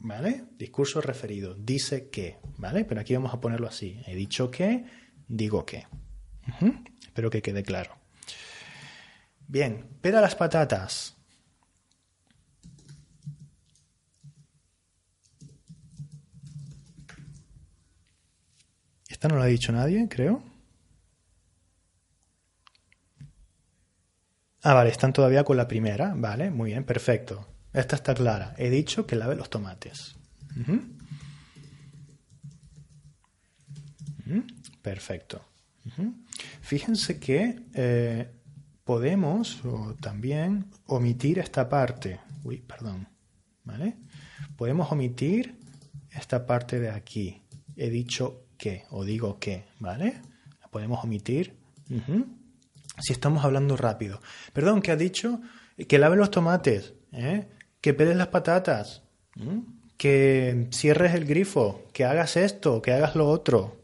[0.00, 0.44] ¿vale?
[0.56, 2.84] Discurso referido, dice que, ¿vale?
[2.84, 4.02] Pero aquí vamos a ponerlo así.
[4.06, 4.84] He dicho que,
[5.28, 5.86] digo que.
[7.02, 7.96] Espero que quede claro.
[9.46, 11.16] Bien, pera las patatas.
[19.08, 20.42] Esta no la ha dicho nadie, creo.
[24.62, 26.12] Ah, vale, están todavía con la primera.
[26.16, 27.46] Vale, muy bien, perfecto.
[27.72, 28.54] Esta está clara.
[28.58, 30.16] He dicho que lave los tomates.
[34.82, 35.44] Perfecto.
[36.60, 38.30] Fíjense que eh,
[38.84, 39.60] podemos
[40.00, 42.20] también omitir esta parte.
[42.44, 43.08] Uy, perdón.
[43.64, 43.96] ¿Vale?
[44.56, 45.58] Podemos omitir
[46.10, 47.42] esta parte de aquí.
[47.76, 50.20] He dicho que o digo que, ¿vale?
[50.60, 51.56] La podemos omitir.
[53.00, 54.20] Si estamos hablando rápido.
[54.52, 55.40] Perdón, ¿qué ha dicho?
[55.88, 56.94] Que lave los tomates.
[57.12, 57.46] ¿eh?
[57.80, 59.02] que peles las patatas,
[59.96, 63.80] que cierres el grifo, que hagas esto, que hagas lo otro.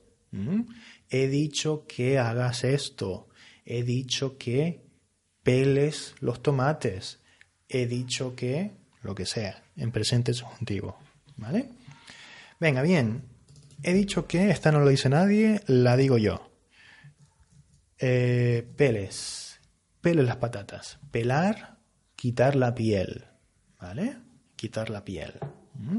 [1.09, 3.29] He dicho que hagas esto,
[3.65, 4.83] he dicho que
[5.43, 7.21] peles los tomates,
[7.69, 10.99] he dicho que lo que sea, en presente subjuntivo.
[11.37, 11.69] ¿Vale?
[12.61, 13.23] Venga, bien.
[13.83, 16.51] He dicho que, esta no lo dice nadie, la digo yo.
[17.99, 19.61] Eh, peles.
[20.01, 20.99] Peles las patatas.
[21.11, 21.79] Pelar,
[22.15, 23.27] quitar la piel.
[23.79, 24.17] ¿Vale?
[24.57, 25.35] Quitar la piel.
[25.75, 25.99] ¿Mm?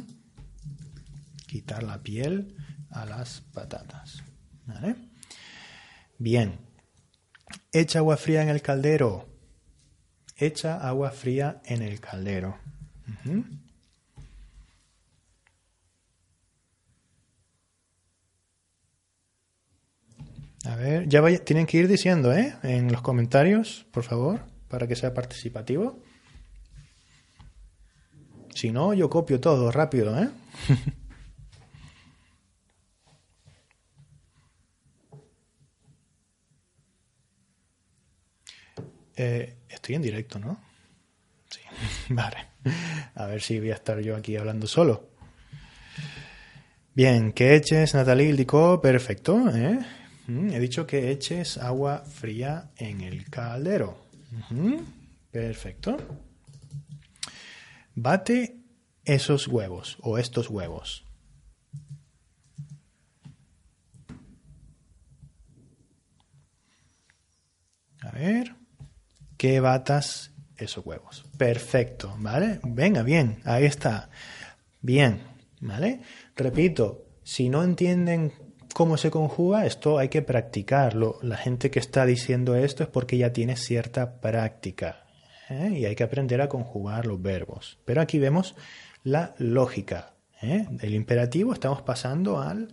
[1.47, 2.55] Quitar la piel
[2.89, 4.23] a las patatas.
[4.65, 4.95] ¿Vale?
[6.17, 6.59] Bien.
[7.71, 9.27] Echa agua fría en el caldero.
[10.35, 12.57] Echa agua fría en el caldero.
[20.67, 22.53] A ver, ya tienen que ir diciendo, ¿eh?
[22.61, 26.03] En los comentarios, por favor, para que sea participativo.
[28.53, 30.29] Si no, yo copio todo rápido, ¿eh?
[39.19, 40.61] Eh, estoy en directo, ¿no?
[41.49, 41.61] Sí,
[42.13, 42.37] vale.
[43.15, 45.09] A ver si voy a estar yo aquí hablando solo.
[46.93, 49.49] Bien, que eches, Natalie indicó, perfecto.
[49.55, 49.79] ¿eh?
[50.27, 54.07] He dicho que eches agua fría en el caldero.
[55.31, 55.97] Perfecto.
[57.95, 58.59] Bate
[59.05, 61.05] esos huevos o estos huevos.
[68.01, 68.55] A ver.
[69.37, 71.23] ¿Qué batas esos huevos?
[71.37, 72.59] Perfecto, ¿vale?
[72.63, 74.09] Venga, bien, ahí está.
[74.81, 75.21] Bien,
[75.61, 76.01] ¿vale?
[76.35, 78.33] Repito, si no entienden
[78.77, 81.17] cómo se conjuga, esto hay que practicarlo.
[81.23, 85.03] La gente que está diciendo esto es porque ya tiene cierta práctica
[85.49, 85.71] ¿eh?
[85.79, 87.79] y hay que aprender a conjugar los verbos.
[87.85, 88.55] Pero aquí vemos
[89.03, 90.13] la lógica.
[90.43, 90.67] ¿eh?
[90.69, 92.67] Del imperativo estamos pasando al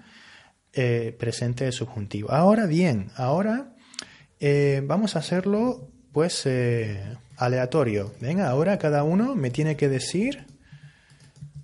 [0.75, 2.31] eh, presente de subjuntivo.
[2.31, 3.73] Ahora bien, ahora
[4.83, 6.47] vamos a hacerlo pues
[7.39, 8.13] aleatorio.
[8.21, 10.45] Venga, ahora cada uno me tiene que decir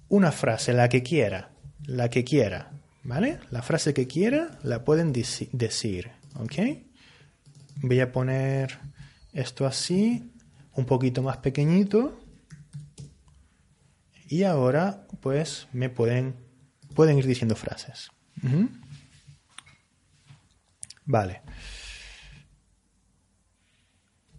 [0.09, 1.51] una frase, la que quiera
[1.87, 2.71] la que quiera,
[3.03, 3.41] ¿vale?
[3.51, 6.55] La frase que quiera la pueden decir, ¿ok?
[7.83, 8.79] Voy a poner
[9.33, 10.33] esto así,
[10.75, 12.21] un poquito más pequeñito.
[14.29, 16.37] Y ahora, pues, me pueden,
[16.95, 18.11] pueden ir diciendo frases.
[21.05, 21.43] Vale.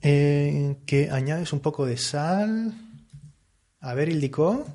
[0.01, 2.73] Eh, que añades un poco de sal.
[3.81, 4.65] A ver, indicó.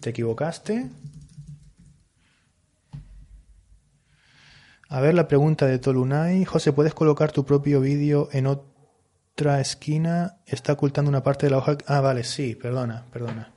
[0.00, 0.88] Te equivocaste.
[4.88, 6.44] A ver la pregunta de Tolunay.
[6.44, 10.38] José, ¿puedes colocar tu propio vídeo en otra esquina?
[10.46, 11.76] Está ocultando una parte de la hoja.
[11.86, 13.52] Ah, vale, sí, perdona, perdona.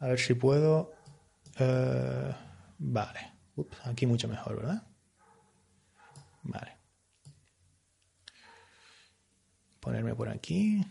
[0.00, 0.92] A ver si puedo.
[1.58, 2.34] Eh,
[2.78, 3.20] vale.
[3.84, 4.82] aquí mucho mejor, ¿verdad?
[6.42, 6.76] Vale.
[9.78, 10.84] Ponerme por aquí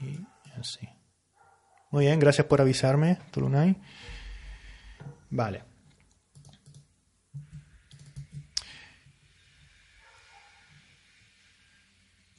[0.00, 0.18] y
[0.58, 0.88] así.
[1.90, 3.76] Muy bien, gracias por avisarme, Tulunay.
[5.28, 5.71] Vale.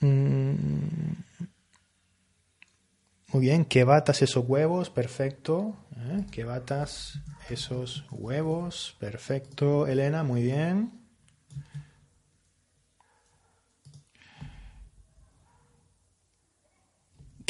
[0.04, 1.18] Muy
[3.42, 5.76] bien, que batas esos huevos, perfecto.
[5.98, 6.26] ¿eh?
[6.32, 9.88] Que batas esos huevos, perfecto.
[9.88, 11.04] Elena, muy bien.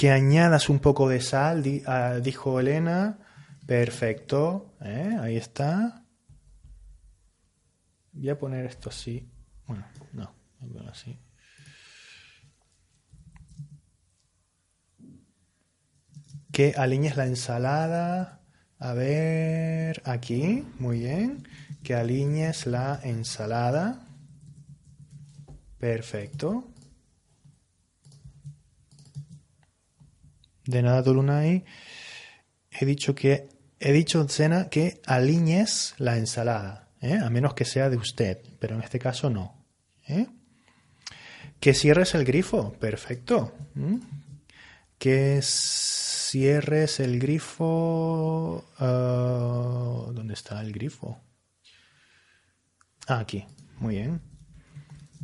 [0.03, 3.19] que añadas un poco de sal, ah, dijo Elena.
[3.65, 5.17] Perfecto, ¿eh?
[5.21, 6.03] ahí está.
[8.11, 9.31] Voy a poner esto así.
[9.65, 10.29] Bueno, no,
[10.89, 11.17] así.
[16.53, 18.39] Que alinees la ensalada.
[18.79, 21.45] A ver, aquí, muy bien.
[21.83, 24.07] Que alinees la ensalada.
[25.77, 26.73] Perfecto.
[30.65, 31.65] de nada Dolunay,
[32.71, 33.49] he dicho que
[33.79, 37.19] he dicho Sena que alinees la ensalada, ¿eh?
[37.21, 39.65] a menos que sea de usted, pero en este caso no.
[40.07, 40.27] ¿eh?
[41.59, 43.53] Que cierres el grifo, perfecto.
[44.97, 45.39] Que
[46.33, 48.65] cierres el grifo.
[48.79, 51.21] Ah, ¿Dónde está el grifo?
[53.05, 53.45] Ah, aquí,
[53.77, 54.19] muy bien.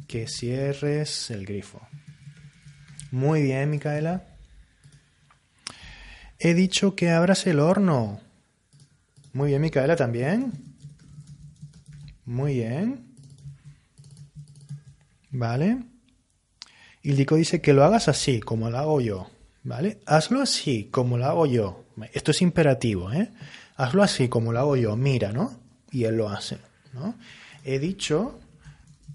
[0.08, 1.82] Que cierres el grifo.
[3.10, 4.24] Muy bien, Micaela.
[6.38, 8.22] He dicho que abras el horno.
[9.34, 10.54] Muy bien, Micaela, también.
[12.24, 13.16] Muy bien.
[15.32, 15.80] ¿Vale?
[17.02, 19.39] Ildico dice que lo hagas así, como lo hago yo.
[19.64, 20.00] ¿Vale?
[20.06, 21.86] Hazlo así, como lo hago yo.
[22.14, 23.30] Esto es imperativo, ¿eh?
[23.76, 24.96] Hazlo así, como lo hago yo.
[24.96, 25.60] Mira, ¿no?
[25.92, 26.58] Y él lo hace,
[26.94, 27.16] ¿no?
[27.66, 28.40] He dicho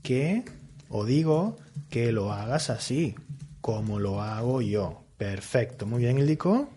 [0.03, 0.45] que,
[0.89, 1.57] o digo,
[1.91, 3.15] que lo hagas así,
[3.61, 5.05] como lo hago yo.
[5.17, 5.87] Perfecto.
[5.87, 6.69] Muy bien, Ildico.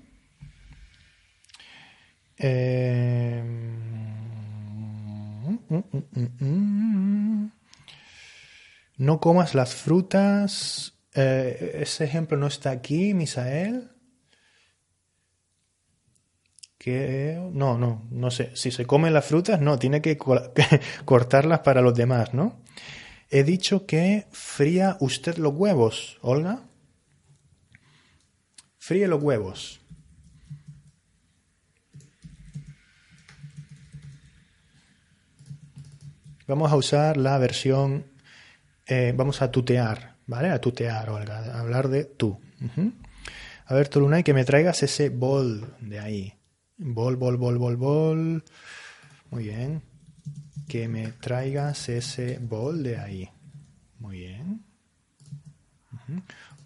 [2.37, 3.43] Eh,
[8.97, 10.93] no comas las frutas.
[11.19, 13.89] Eh, ese ejemplo no está aquí, Misael.
[16.77, 18.55] Que no, no, no sé.
[18.55, 20.15] Si se comen las frutas, no, tiene que
[21.05, 22.61] cortarlas para los demás, ¿no?
[23.31, 26.61] He dicho que fría usted los huevos, Olga.
[28.77, 29.81] Fríe los huevos.
[36.47, 38.05] Vamos a usar la versión,
[38.85, 40.49] eh, vamos a tutear, ¿vale?
[40.49, 42.39] A tutear, Olga, hablar de tú.
[43.65, 46.33] A ver, Tolunay, que me traigas ese bol de ahí.
[46.77, 48.43] Bol, bol, bol, bol, bol.
[49.31, 49.81] Muy bien.
[50.67, 53.29] Que me traigas ese bol de ahí.
[53.99, 54.63] Muy bien.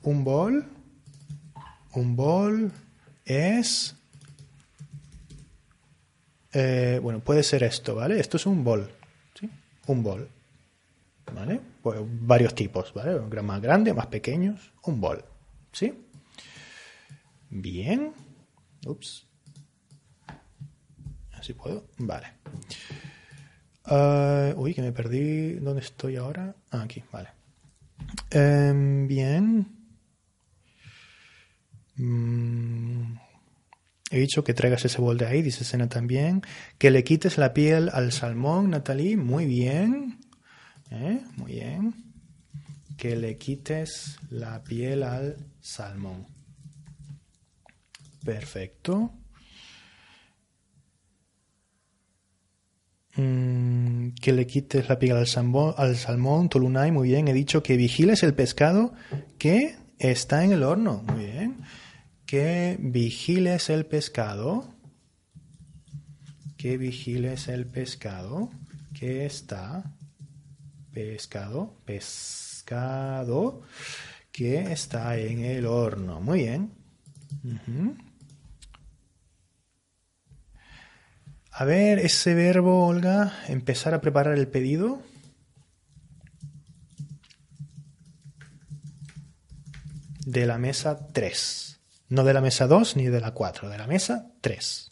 [0.03, 0.65] Un bol.
[1.93, 2.71] Un bol
[3.25, 3.95] es...
[6.53, 8.19] eh, bueno, puede ser esto, ¿vale?
[8.19, 8.91] Esto es un bol.
[9.39, 9.49] ¿sí?
[9.87, 10.29] Un bol.
[11.33, 11.61] ¿Vale?
[11.81, 13.19] Pues varios tipos, ¿vale?
[13.41, 14.71] Más grandes, más pequeños.
[14.83, 15.23] Un bol.
[15.71, 15.93] ¿Sí?
[17.49, 18.13] Bien.
[18.85, 19.27] Ups.
[21.33, 21.85] Así puedo.
[21.97, 22.27] Vale.
[23.85, 25.53] Ah, uy, que me perdí.
[25.53, 26.55] ¿Dónde estoy ahora?
[26.69, 27.29] Ah, aquí, vale.
[28.29, 29.67] Em, bien.
[31.97, 33.15] Mm,
[34.11, 36.41] he dicho que traigas ese bol de ahí, dice Sena también.
[36.77, 39.17] Que le quites la piel al salmón, Natalie.
[39.17, 40.20] Muy bien.
[40.91, 41.23] ¿Eh?
[41.37, 41.93] Muy bien.
[42.97, 46.27] Que le quites la piel al salmón.
[48.23, 49.13] Perfecto.
[53.15, 57.27] Mm, que le quites la piel al, salmón, al salmón, Tolunay, muy bien.
[57.27, 58.93] He dicho que vigiles el pescado
[59.37, 61.03] que está en el horno.
[61.07, 61.57] Muy bien.
[62.25, 64.75] Que vigiles el pescado.
[66.57, 68.51] Que vigiles el pescado
[68.93, 69.95] que está.
[70.93, 71.75] Pescado.
[71.85, 73.61] Pescado
[74.31, 76.21] que está en el horno.
[76.21, 76.71] Muy bien.
[81.51, 85.01] A ver, ese verbo, Olga, empezar a preparar el pedido.
[90.25, 91.79] De la mesa 3.
[92.09, 94.91] No de la mesa 2 ni de la 4, de la mesa 3.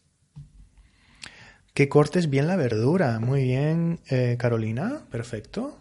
[1.73, 3.19] Que cortes bien la verdura.
[3.19, 5.05] Muy bien, eh, Carolina.
[5.09, 5.77] Perfecto.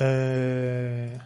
[0.00, 1.18] Eh,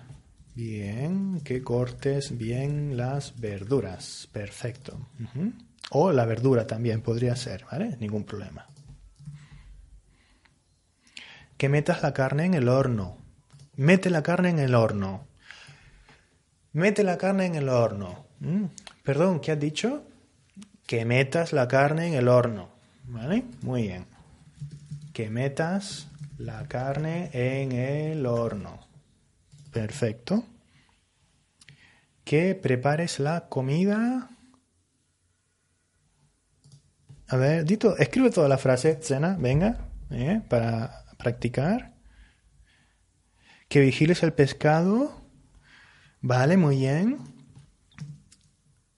[0.54, 4.28] bien, que cortes bien las verduras.
[4.32, 4.98] Perfecto.
[5.90, 7.96] O la verdura también podría ser, ¿vale?
[8.00, 8.66] Ningún problema.
[11.56, 13.16] Que metas la carne en el horno.
[13.76, 15.24] Mete la carne en el horno.
[16.72, 18.26] Mete la carne en el horno.
[18.40, 18.64] Mm,
[19.04, 20.02] Perdón, ¿qué has dicho?
[20.86, 22.70] Que metas la carne en el horno.
[23.06, 23.44] ¿Vale?
[23.62, 24.06] Muy bien.
[25.12, 26.08] Que metas
[26.38, 28.80] la carne en el horno.
[29.72, 30.44] Perfecto.
[32.24, 34.30] Que prepares la comida.
[37.28, 41.94] A ver, Dito, escribe toda la frase, Zena, venga, eh, para practicar.
[43.68, 45.22] Que vigiles el pescado.
[46.20, 47.18] Vale, muy bien.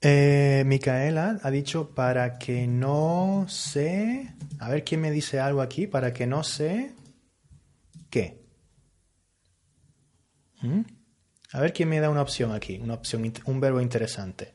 [0.01, 4.35] Eh, Micaela ha dicho para que no se...
[4.59, 5.87] A ver quién me dice algo aquí.
[5.87, 6.95] Para que no se...
[8.17, 8.41] ¿Qué?
[10.63, 10.81] ¿Mm?
[11.53, 12.79] A ver quién me da una opción aquí.
[12.79, 14.55] Una opción, un verbo interesante.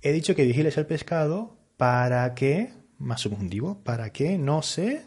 [0.00, 2.72] He dicho que vigiles el pescado para que...
[2.98, 3.84] Más subjuntivo.
[3.84, 5.04] Para que no se...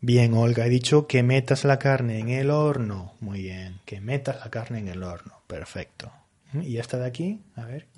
[0.00, 3.14] Bien, Olga, he dicho que metas la carne en el horno.
[3.20, 5.44] Muy bien, que metas la carne en el horno.
[5.46, 6.10] Perfecto.
[6.54, 6.62] ¿Mm?
[6.62, 7.44] ¿Y esta de aquí?
[7.54, 7.93] A ver.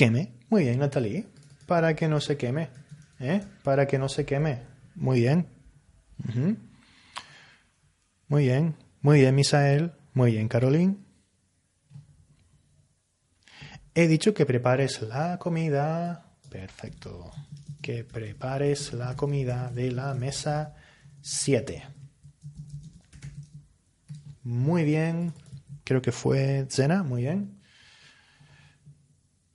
[0.00, 0.32] Queme.
[0.48, 1.26] Muy bien, Natalie.
[1.66, 2.70] Para que no se queme.
[3.18, 3.42] ¿Eh?
[3.62, 4.62] Para que no se queme.
[4.94, 5.46] Muy bien.
[8.26, 8.76] Muy bien.
[9.02, 9.92] Muy bien, Misael.
[10.14, 10.96] Muy bien, Caroline.
[13.94, 16.34] He dicho que prepares la comida.
[16.48, 17.30] Perfecto.
[17.82, 20.76] Que prepares la comida de la mesa
[21.20, 21.84] 7.
[24.44, 25.34] Muy bien.
[25.84, 27.02] Creo que fue Zena.
[27.02, 27.59] Muy bien.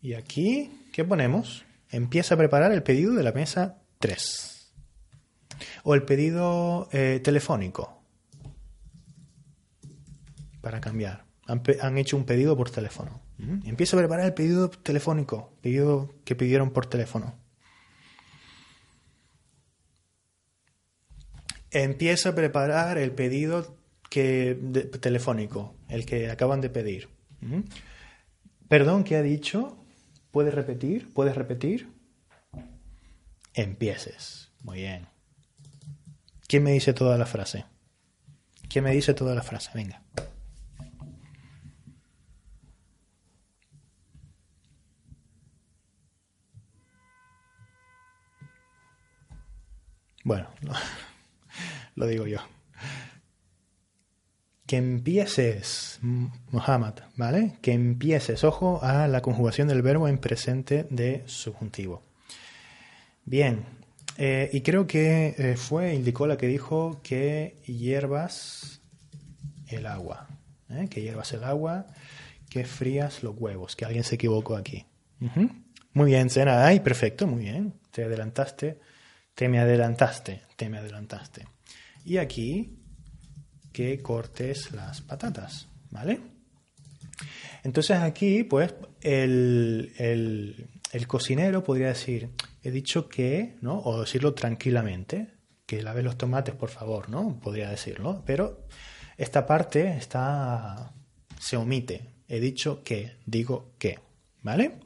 [0.06, 1.66] Y aquí, ¿qué ponemos?
[1.90, 4.72] Empieza a preparar el pedido de la mesa 3.
[5.84, 8.04] O el pedido eh, telefónico.
[10.62, 11.26] Para cambiar.
[11.48, 13.20] Han, hecho un pedido por teléfono.
[13.40, 13.68] ¿Mm?
[13.68, 15.52] Empieza a preparar el pedido telefónico.
[15.64, 17.34] Pedido que pidieron por teléfono.
[21.72, 23.76] Empieza a preparar el pedido
[24.12, 24.56] que,
[25.02, 25.74] telefónico.
[25.90, 27.10] El que acaban de pedir.
[27.42, 27.62] ¿Mm?
[28.68, 29.82] Perdón, ¿qué ha dicho?
[30.36, 31.14] ¿Puedes repetir?
[31.14, 31.90] ¿Puedes repetir?
[33.54, 34.52] Empieces.
[34.64, 35.08] Muy bien.
[36.50, 37.64] ¿Quién me dice toda la frase?
[38.68, 39.72] ¿Quién me dice toda la frase?
[39.74, 40.04] Venga.
[50.26, 50.50] Bueno,
[51.96, 52.40] lo, digo yo.
[54.66, 57.54] Que empieces, Muhammad, ¿vale?
[57.62, 58.44] Que empieces.
[58.44, 62.02] Ojo a la conjugación del verbo en presente de subjuntivo.
[63.26, 63.66] Bien.
[64.18, 68.82] eh, y creo que eh, fue, indicó la que dijo que hierbas
[69.68, 70.28] el agua.
[70.70, 70.88] ¿eh?
[70.90, 71.86] Que hierbas el agua,
[72.50, 73.76] que frías los huevos.
[73.76, 74.86] Que alguien se equivocó aquí.
[75.94, 76.66] Muy bien, Sena.
[76.66, 77.74] Ay, perfecto, muy bien.
[77.92, 78.80] Te adelantaste,
[79.36, 81.46] te me adelantaste, te me adelantaste.
[82.04, 82.80] Y aquí
[83.76, 86.22] que cortes las patatas, ¿vale?
[87.62, 92.30] Entonces aquí, pues, el, el, cocinero podría decir,
[92.64, 93.82] he dicho que, ¿no?
[93.82, 95.34] O decirlo tranquilamente,
[95.66, 97.38] que lave los tomates, por favor, ¿no?
[97.42, 98.66] Podría decirlo, pero
[99.18, 100.94] esta parte está,
[101.38, 102.14] se omite.
[102.30, 104.00] He dicho que, digo que,
[104.42, 104.80] ¿vale?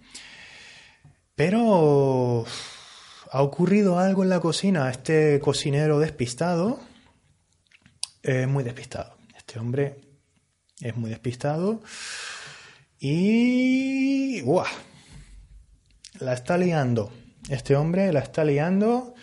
[1.35, 2.43] Pero
[3.31, 4.89] ha ocurrido algo en la cocina.
[4.89, 6.88] Este cocinero despistado
[8.23, 9.15] es muy despistado.
[9.37, 10.01] Este hombre
[10.79, 11.81] es muy despistado
[12.99, 14.41] y...
[14.43, 14.67] ¡Uah!
[16.19, 17.11] La está liando.
[17.49, 19.15] Este hombre la está liando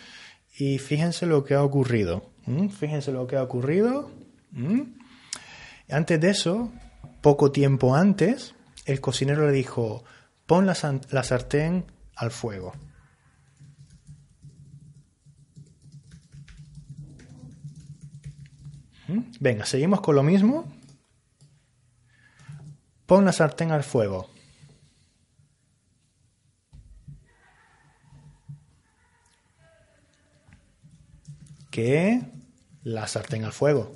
[0.57, 2.31] y fíjense lo que ha ocurrido.
[2.79, 4.09] Fíjense lo que ha ocurrido.
[5.89, 6.71] Antes de eso,
[7.21, 10.03] poco tiempo antes, el cocinero le dijo,
[10.45, 11.85] pon la sartén
[12.15, 12.73] al fuego.
[19.39, 20.71] Venga, seguimos con lo mismo.
[23.05, 24.29] Pon la sartén al fuego.
[31.71, 32.21] ¿Qué?
[32.83, 33.95] La sartén al fuego.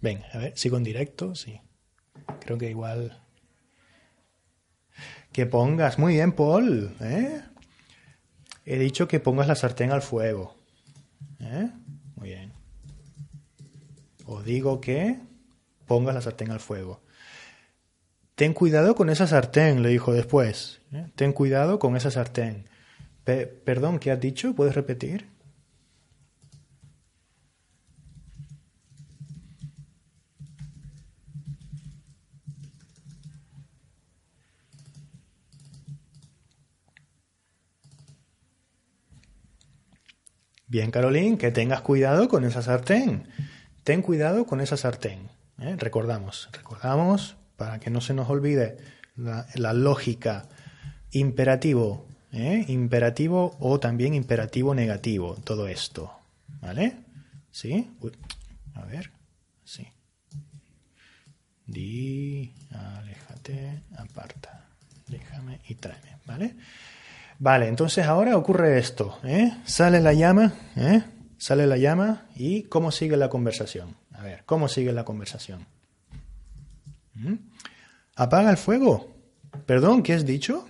[0.00, 1.60] Venga, a ver, sigo en directo, sí.
[2.40, 3.20] Creo que igual.
[5.32, 5.98] Que pongas.
[5.98, 6.94] Muy bien, Paul.
[7.00, 7.42] ¿eh?
[8.64, 10.56] He dicho que pongas la sartén al fuego.
[11.40, 11.70] ¿eh?
[12.16, 12.52] Muy bien.
[14.26, 15.18] Os digo que
[15.86, 17.00] pongas la sartén al fuego.
[18.34, 20.80] Ten cuidado con esa sartén, le dijo después.
[20.92, 21.06] ¿eh?
[21.14, 22.64] Ten cuidado con esa sartén.
[23.24, 24.54] perdón, ¿qué has dicho?
[24.54, 25.28] ¿Puedes repetir?
[40.70, 43.26] Bien, Carolín, que tengas cuidado con esa sartén.
[43.82, 45.28] Ten cuidado con esa sartén.
[45.58, 45.74] ¿eh?
[45.76, 48.76] Recordamos, recordamos para que no se nos olvide
[49.16, 50.48] la, lógica
[51.10, 52.64] imperativo, ¿eh?
[52.68, 56.12] imperativo o también imperativo negativo, todo esto.
[56.60, 56.98] ¿Vale?
[57.50, 57.90] ¿Sí?
[58.74, 59.10] a ver,
[59.64, 59.88] sí.
[61.66, 64.68] Di, aléjate, aparta,
[65.08, 66.54] déjame y tráeme, ¿vale?
[67.40, 69.18] Vale, entonces ahora ocurre esto.
[69.24, 69.56] ¿eh?
[69.64, 71.02] Sale la llama, ¿eh?
[71.38, 73.96] sale la llama y ¿cómo sigue la conversación?
[74.12, 75.66] A ver, ¿cómo sigue la conversación?
[77.14, 77.36] ¿Mm?
[78.16, 79.16] ¿Apaga el fuego?
[79.64, 80.68] Perdón, ¿qué has dicho?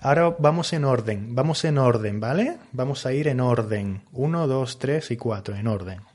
[0.00, 2.58] Ahora vamos en orden, vamos en orden, ¿vale?
[2.72, 4.02] Vamos a ir en orden.
[4.10, 6.07] Uno, dos, tres y cuatro, en orden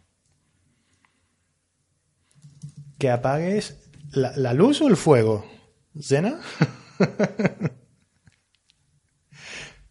[3.04, 3.76] que apagues
[4.14, 5.45] la, luz o el fuego.
[6.01, 6.39] ¿Zena?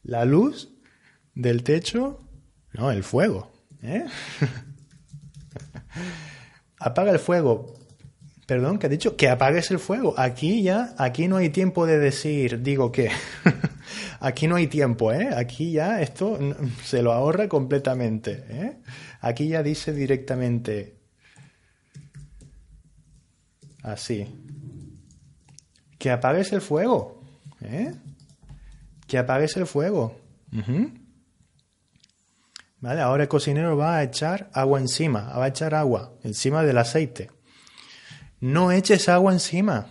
[0.02, 0.72] la luz
[1.34, 2.26] del techo,
[2.72, 3.52] no, el fuego.
[3.82, 4.06] ¿eh?
[6.78, 7.74] Apaga el fuego.
[8.46, 10.14] Perdón, que ha dicho que apagues el fuego.
[10.16, 13.10] Aquí ya, aquí no hay tiempo de decir, digo que.
[14.20, 15.28] aquí no hay tiempo, ¿eh?
[15.36, 16.38] Aquí ya esto
[16.82, 18.42] se lo ahorra completamente.
[18.48, 18.78] ¿eh?
[19.20, 21.01] Aquí ya dice directamente,
[23.82, 24.26] Así.
[25.98, 27.22] Que apagues el fuego.
[27.60, 27.94] ¿eh?
[29.06, 30.16] Que apagues el fuego.
[32.80, 36.78] Vale, ahora el cocinero va a echar agua encima, va a echar agua encima del
[36.78, 37.30] aceite.
[38.40, 39.86] No eches agua encima.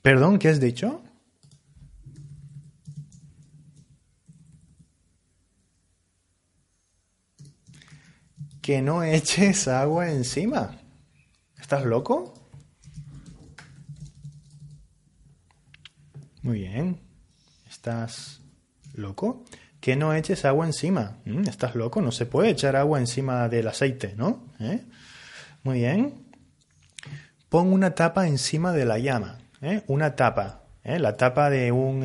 [0.00, 1.02] Perdón, ¿qué has dicho?
[8.62, 10.79] Que no eches agua encima.
[11.70, 12.34] ¿Estás loco?
[16.42, 16.98] Muy bien.
[17.68, 18.40] ¿Estás
[18.94, 19.44] loco?
[19.78, 21.18] Que no eches agua encima.
[21.26, 22.02] Mm, ¿Estás loco?
[22.02, 24.48] No se puede echar agua encima del aceite, ¿no?
[24.58, 24.80] ¿Eh?
[25.62, 26.26] Muy bien.
[27.48, 29.38] Pon una tapa encima de la llama.
[29.62, 29.84] ¿eh?
[29.86, 30.64] Una tapa.
[30.82, 30.98] ¿eh?
[30.98, 32.00] La tapa de un,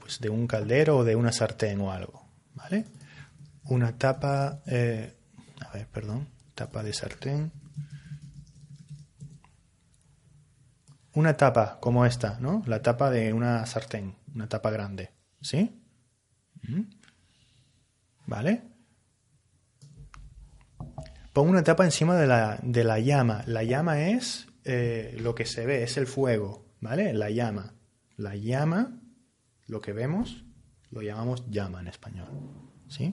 [0.00, 2.26] pues de un caldero o de una sartén o algo.
[2.52, 2.84] ¿Vale?
[3.64, 4.48] Una tapa.
[4.66, 6.28] a ver, perdón.
[6.54, 7.52] Tapa de sartén.
[11.18, 12.62] Una tapa como esta, ¿no?
[12.66, 15.82] La tapa de una sartén, una tapa grande, ¿sí?
[16.62, 16.82] ¿Mm?
[18.26, 18.62] ¿Vale?
[21.32, 23.42] Pon una tapa encima de la, de la llama.
[23.46, 27.12] La llama es eh, lo que se ve, es el fuego, ¿vale?
[27.12, 27.74] La llama.
[28.16, 29.00] La llama,
[29.66, 30.44] lo que vemos,
[30.90, 32.28] lo llamamos llama en español.
[32.88, 33.12] ¿Sí?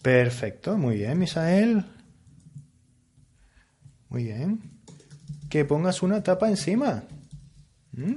[0.00, 1.84] Perfecto, muy bien, Misael.
[4.08, 4.77] Muy bien.
[5.48, 7.04] Que pongas una tapa encima.
[7.92, 8.14] ¿Mm?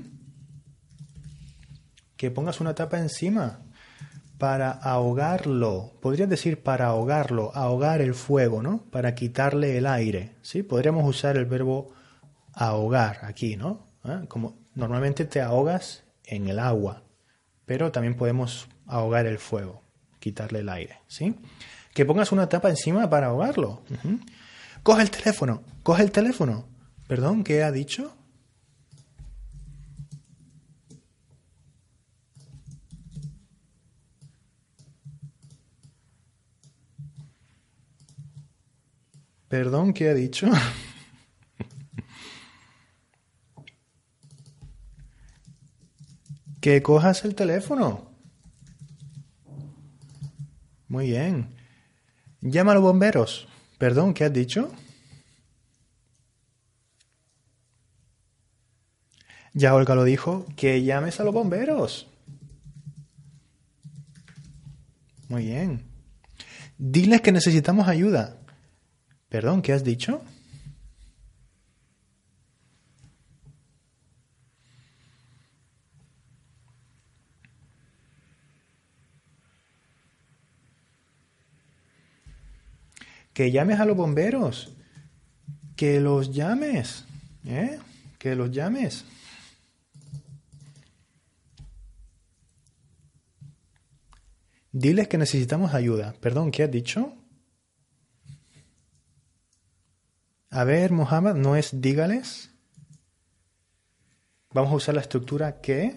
[2.18, 3.60] Que pongas una tapa encima
[4.38, 5.94] para ahogarlo.
[6.02, 8.84] Podrías decir para ahogarlo, ahogar el fuego, ¿no?
[8.92, 10.36] Para quitarle el aire.
[10.42, 10.64] ¿Sí?
[10.64, 11.94] Podríamos usar el verbo
[12.54, 13.88] ahogar aquí, ¿no?
[14.04, 14.26] ¿Eh?
[14.28, 17.04] Como normalmente te ahogas en el agua,
[17.66, 19.84] pero también podemos ahogar el fuego,
[20.20, 21.36] quitarle el aire, ¿sí?
[21.94, 23.84] Que pongas una tapa encima para ahogarlo.
[24.84, 26.68] Coge el teléfono, coge el teléfono.
[27.12, 28.16] Perdón, ¿qué ha dicho?
[39.50, 40.48] Perdón, ¿qué ha dicho?
[46.62, 48.10] que cojas el teléfono.
[50.88, 51.54] Muy bien.
[52.40, 53.50] Llama a los bomberos.
[53.78, 54.72] Perdón, ¿qué has dicho?
[59.54, 62.08] Ya Olga lo dijo, que llames a los bomberos.
[65.28, 65.84] Muy bien.
[66.78, 68.38] Diles que necesitamos ayuda.
[69.30, 70.22] Perdón, ¿qué has dicho?
[83.34, 84.72] que llames a los bomberos,
[85.76, 87.06] que los llames,
[87.46, 87.80] ¿eh?
[88.20, 89.06] que los llames.
[94.72, 96.16] Diles que necesitamos ayuda.
[96.22, 97.14] Perdón, ¿qué has dicho?
[100.50, 102.50] A ver, Muhammad, no es dígales.
[104.54, 105.96] Vamos a usar la estructura que.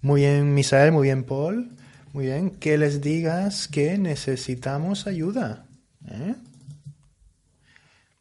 [0.00, 1.70] Muy bien, Misael, muy bien, Paul.
[2.12, 5.66] Muy bien, que les digas que necesitamos ayuda.
[6.06, 6.34] ¿eh?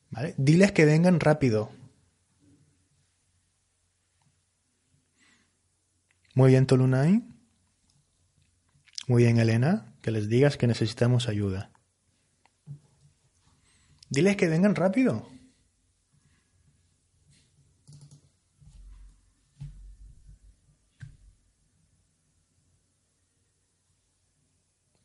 [0.10, 0.34] ¿Vale?
[0.38, 1.72] Diles que vengan rápido.
[6.38, 7.24] Muy bien, Tolunay.
[9.08, 11.72] Muy bien, Elena, que les digas que necesitamos ayuda.
[14.12, 15.28] Diles que vengan rápido.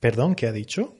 [0.00, 0.94] ¿Perdón, qué ha dicho?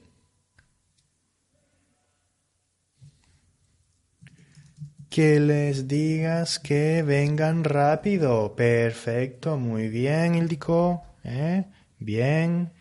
[5.13, 8.55] Que les digas que vengan rápido.
[8.55, 11.03] Perfecto, muy bien, Ildico.
[11.23, 11.65] ¿Eh?
[11.99, 12.73] Bien,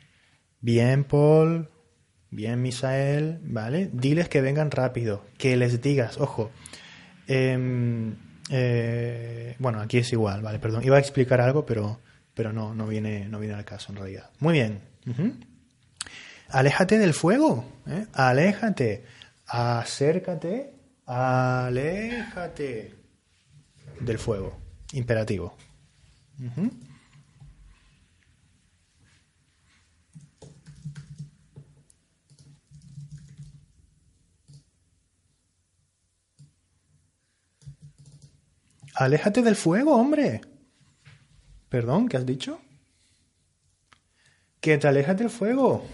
[0.62, 1.68] bien, Paul.
[2.30, 3.38] Bien, Misael.
[3.42, 3.90] ¿Vale?
[3.92, 5.26] Diles que vengan rápido.
[5.36, 6.50] Que les digas, ojo.
[7.26, 8.16] Em,
[8.48, 10.58] eh, bueno, aquí es igual, ¿vale?
[10.58, 10.82] Perdón.
[10.82, 12.00] Iba a explicar algo, pero,
[12.32, 14.30] pero no, no, viene, no viene al caso en realidad.
[14.38, 14.80] Muy bien.
[16.48, 18.06] Aléjate del fuego, ¿eh?
[18.14, 19.04] aléjate,
[19.46, 20.71] acércate,
[21.06, 22.94] aléjate
[24.00, 24.58] del fuego.
[24.92, 25.56] Imperativo.
[38.94, 40.42] Aléjate del fuego, hombre.
[41.68, 42.60] Perdón, ¿qué has dicho?
[44.60, 45.86] Que te alejas del fuego.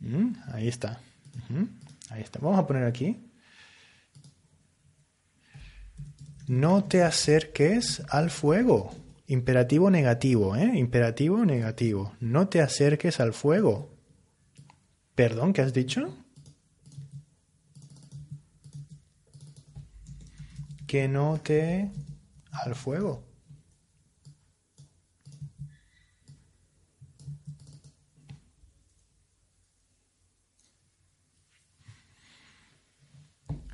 [0.00, 1.00] Mm, ahí está.
[2.10, 2.40] Ahí está.
[2.40, 3.25] Vamos a poner aquí.
[6.48, 8.94] No te acerques al fuego.
[9.26, 10.78] Imperativo negativo, ¿eh?
[10.78, 12.12] Imperativo negativo.
[12.20, 13.90] No te acerques al fuego.
[15.16, 15.52] ¿Perdón?
[15.52, 16.16] ¿Qué has dicho?
[20.86, 21.90] Que no te
[22.52, 23.24] al fuego.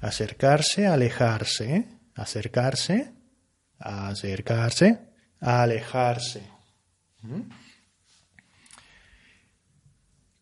[0.00, 1.91] Acercarse, alejarse.
[2.14, 3.12] Acercarse,
[3.78, 5.00] acercarse,
[5.40, 6.42] alejarse.
[7.22, 7.42] ¿Mm?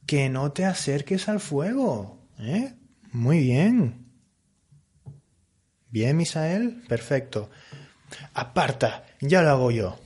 [0.07, 2.27] Que no te acerques al fuego.
[2.39, 2.75] ¿eh?
[3.13, 4.07] Muy bien.
[5.89, 6.83] Bien, Misael.
[6.89, 7.51] Perfecto.
[8.35, 9.99] Aparta, ya lo hago yo.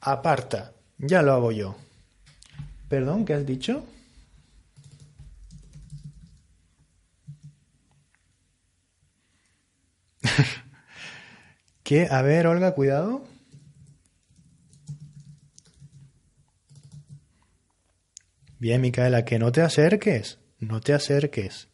[0.00, 1.76] Aparta, ya lo hago yo.
[2.88, 3.86] Perdón, ¿qué has dicho?
[11.84, 12.08] ¿Qué?
[12.10, 13.22] A ver, Olga, cuidado.
[18.58, 20.38] Bien, Micaela, que no te acerques.
[20.58, 21.68] no te acerques.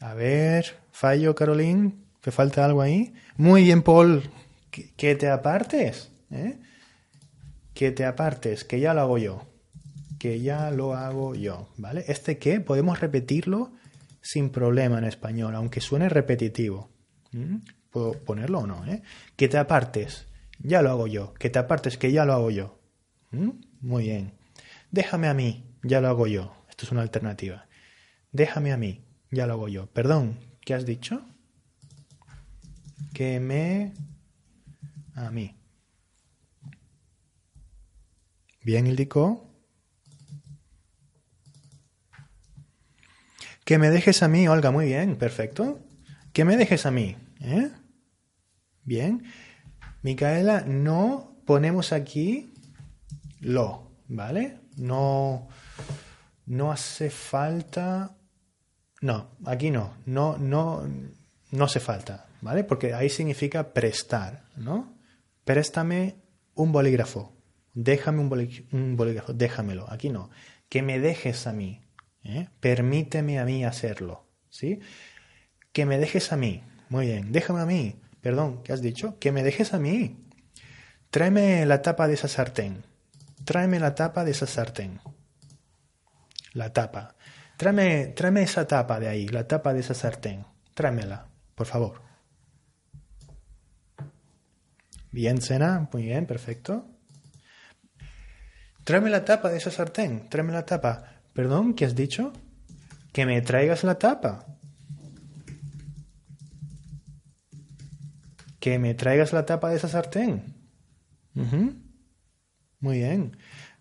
[0.00, 1.92] A ver, fallo, Caroline,
[2.22, 3.12] ¿te falta algo ahí?
[3.36, 4.22] Muy bien, Paul,
[4.70, 6.58] que, te apartes, ¿eh?
[7.74, 9.46] que te apartes, que ya lo hago yo,
[10.18, 12.04] que ya lo hago yo, ¿vale?
[12.08, 13.72] Este que podemos repetirlo
[14.22, 16.88] sin problema en español, aunque suene repetitivo.
[17.90, 18.86] ¿Puedo ponerlo o no?
[18.86, 19.02] Eh?
[19.36, 20.26] Que te apartes,
[20.58, 22.78] ya lo hago yo, que te apartes, que ya lo hago yo.
[23.80, 24.32] Muy bien.
[24.90, 26.54] Déjame a mí, ya lo hago yo.
[26.68, 27.66] Esto es una alternativa.
[28.32, 29.86] Déjame a mí, ya lo hago yo.
[29.86, 31.26] Perdón, ¿qué has dicho?
[33.12, 33.92] Que me...
[35.14, 35.56] a mí.
[38.62, 39.44] Bien, indicó.
[43.64, 45.80] Que me dejes a mí, Olga, muy bien, perfecto.
[46.38, 47.16] Que me dejes a mí.
[47.40, 47.68] ¿eh?
[48.84, 49.24] Bien.
[50.02, 52.54] Micaela, no ponemos aquí
[53.40, 54.60] lo, ¿vale?
[54.76, 55.48] No,
[56.46, 58.16] no hace falta.
[59.00, 59.96] No, aquí no.
[60.06, 60.88] No, no,
[61.50, 62.62] no hace falta, ¿vale?
[62.62, 64.96] Porque ahí significa prestar, ¿no?
[65.44, 66.22] Préstame
[66.54, 67.36] un bolígrafo.
[67.74, 69.32] Déjame un, bolígrafo.
[69.32, 69.90] Déjamelo.
[69.90, 70.30] Aquí no.
[70.68, 71.82] Que me dejes a mí.
[72.22, 72.48] ¿eh?
[72.60, 74.28] Permíteme a mí hacerlo.
[74.50, 74.78] ¿Sí?
[75.78, 76.64] Que me dejes a mí.
[76.88, 77.30] Muy bien.
[77.30, 78.00] Déjame a mí.
[78.20, 79.16] Perdón, ¿qué has dicho?
[79.20, 80.26] Que me dejes a mí.
[81.12, 82.82] Tráeme la tapa de esa sartén
[83.48, 85.00] tráeme la tapa de esa sartén.
[86.52, 87.14] La tapa.
[87.56, 90.44] Tráeme, tráeme esa tapa de ahí, la tapa de esa sartén.
[90.74, 92.02] Tráemela, por favor.
[95.10, 96.84] Bien, Sena, muy bien, perfecto.
[98.84, 101.22] Tráeme la tapa de esa sartén, tráeme la tapa.
[101.32, 102.34] Perdón, ¿qué has dicho?
[103.14, 104.57] Que me traigas la tapa.
[108.58, 110.54] Que me traigas la tapa de esa sartén.
[112.80, 113.36] Muy bien.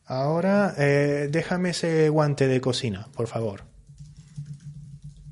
[0.05, 3.63] Ahora eh, déjame ese guante de cocina, por favor.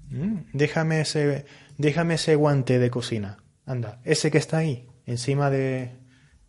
[0.09, 1.45] Mm, déjame ese,
[1.77, 3.37] déjame ese guante de cocina.
[3.65, 5.97] Anda, ese que está ahí, encima de,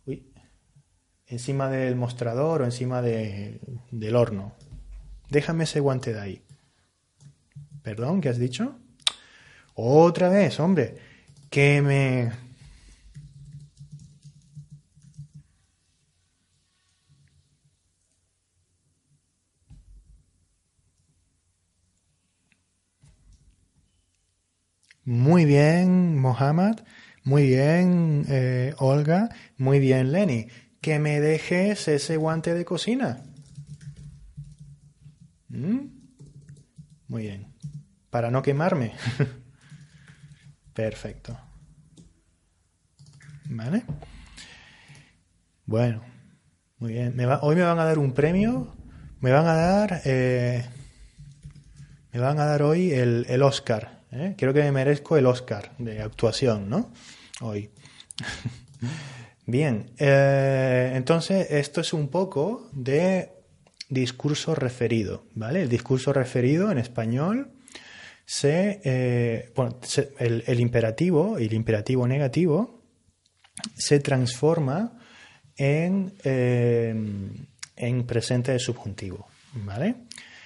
[0.05, 0.31] uy,
[1.25, 3.61] encima del mostrador o encima de,
[3.91, 4.55] del horno.
[5.29, 6.41] Déjame ese guante de ahí.
[7.81, 8.77] Perdón, ¿qué has dicho?
[9.73, 10.97] Otra vez, hombre,
[11.49, 12.31] que me
[25.07, 26.81] Muy bien, Mohamed.
[27.23, 29.29] Muy bien, eh, Olga.
[29.57, 30.47] Muy bien, Lenny.
[30.81, 33.23] Que me dejes ese guante de cocina.
[35.47, 35.77] ¿Mm?
[37.07, 37.53] Muy bien.
[38.09, 38.95] Para no quemarme.
[40.73, 41.39] Perfecto.
[43.45, 43.83] ¿Vale?
[45.65, 46.03] Bueno,
[46.79, 47.17] muy bien.
[47.43, 48.75] hoy me van a dar un premio.
[49.21, 50.01] Me van a dar.
[50.03, 50.65] Eh,
[52.11, 54.35] me van a dar hoy el, el Oscar ¿eh?
[54.37, 56.91] Creo que me merezco el Oscar de actuación, ¿no?
[57.41, 57.69] Hoy.
[59.45, 63.31] Bien, eh, entonces esto es un poco de
[63.89, 65.61] discurso referido, ¿vale?
[65.61, 67.51] El discurso referido en español
[68.25, 69.79] se, eh, bueno,
[70.19, 72.83] el, imperativo y el imperativo negativo
[73.73, 74.99] se transforma
[75.55, 79.95] en, en presente de subjuntivo, ¿vale?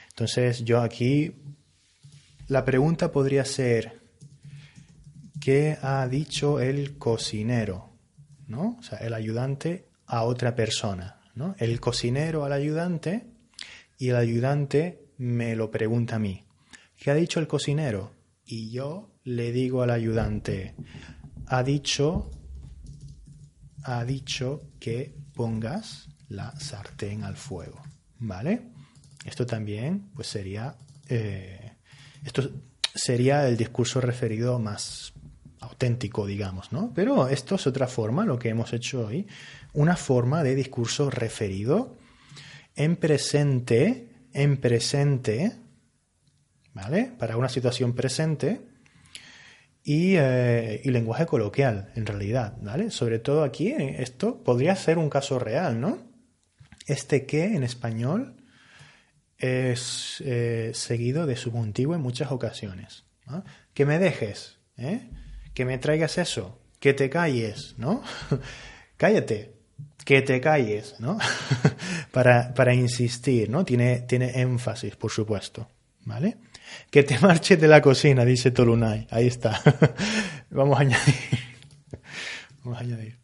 [0.09, 1.33] Entonces yo aquí
[2.51, 4.01] la pregunta podría ser,
[5.39, 7.93] ¿qué ha dicho el cocinero?
[8.45, 8.75] ¿No?
[8.77, 11.21] O sea, el ayudante a otra persona.
[11.33, 11.55] ¿no?
[11.59, 13.25] El cocinero al ayudante
[13.97, 16.43] y el ayudante me lo pregunta a mí.
[16.97, 18.11] ¿Qué ha dicho el cocinero?
[18.43, 20.75] Y yo le digo al ayudante,
[21.47, 22.31] ha dicho,
[23.83, 27.81] ha dicho que pongas la sartén al fuego.
[28.19, 28.73] ¿Vale?
[29.23, 30.75] Esto también pues sería
[31.07, 31.60] eh,
[32.23, 32.49] esto
[32.93, 35.13] sería el discurso referido más
[35.59, 36.91] auténtico, digamos, ¿no?
[36.93, 39.27] Pero esto es otra forma, lo que hemos hecho hoy,
[39.73, 41.97] una forma de discurso referido
[42.75, 45.53] en presente, en presente,
[46.73, 47.11] ¿vale?
[47.17, 48.61] Para una situación presente
[49.83, 52.91] y, eh, lenguaje coloquial, en realidad, ¿vale?
[52.91, 55.99] Sobre todo aquí, esto podría ser un caso real, ¿no?
[56.87, 58.40] Este que en español
[59.41, 63.03] es eh, seguido de subjuntivo en muchas ocasiones.
[63.73, 65.09] Que me dejes, ¿eh?
[65.53, 68.03] que me traigas eso, que te calles, ¿no?
[68.97, 69.53] Cállate,
[70.03, 71.17] que te calles, ¿no?
[72.11, 73.63] para, para, insistir, ¿no?
[73.63, 75.69] Tiene, tiene énfasis, por supuesto,
[76.01, 76.37] ¿vale?
[76.89, 79.07] Que te marches de la cocina, dice Tolunay.
[79.09, 79.61] Ahí está.
[80.49, 81.15] Vamos a añadir.
[82.63, 83.17] Vamos a añadir.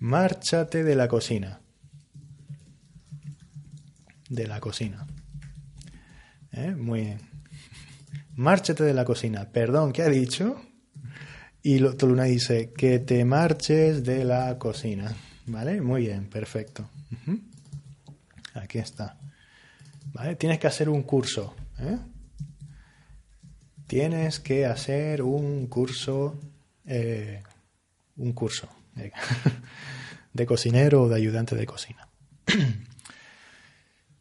[0.00, 1.63] Márchate de la cocina
[4.28, 5.06] de la cocina.
[6.52, 6.74] ¿eh?
[6.74, 7.18] Muy bien.
[8.36, 9.48] Márchate de la cocina.
[9.50, 10.60] Perdón, ¿qué ha dicho?
[11.62, 15.14] Y Toluna dice que te marches de la cocina.
[15.46, 15.80] ¿Vale?
[15.80, 16.88] Muy bien, perfecto.
[18.54, 19.18] Aquí está.
[20.12, 20.36] ¿Vale?
[20.36, 21.54] Tienes que hacer un curso.
[21.78, 21.98] ¿eh?
[23.86, 26.38] Tienes que hacer un curso.
[26.86, 27.42] Eh,
[28.16, 28.68] un curso
[30.32, 32.08] de cocinero o de ayudante de cocina.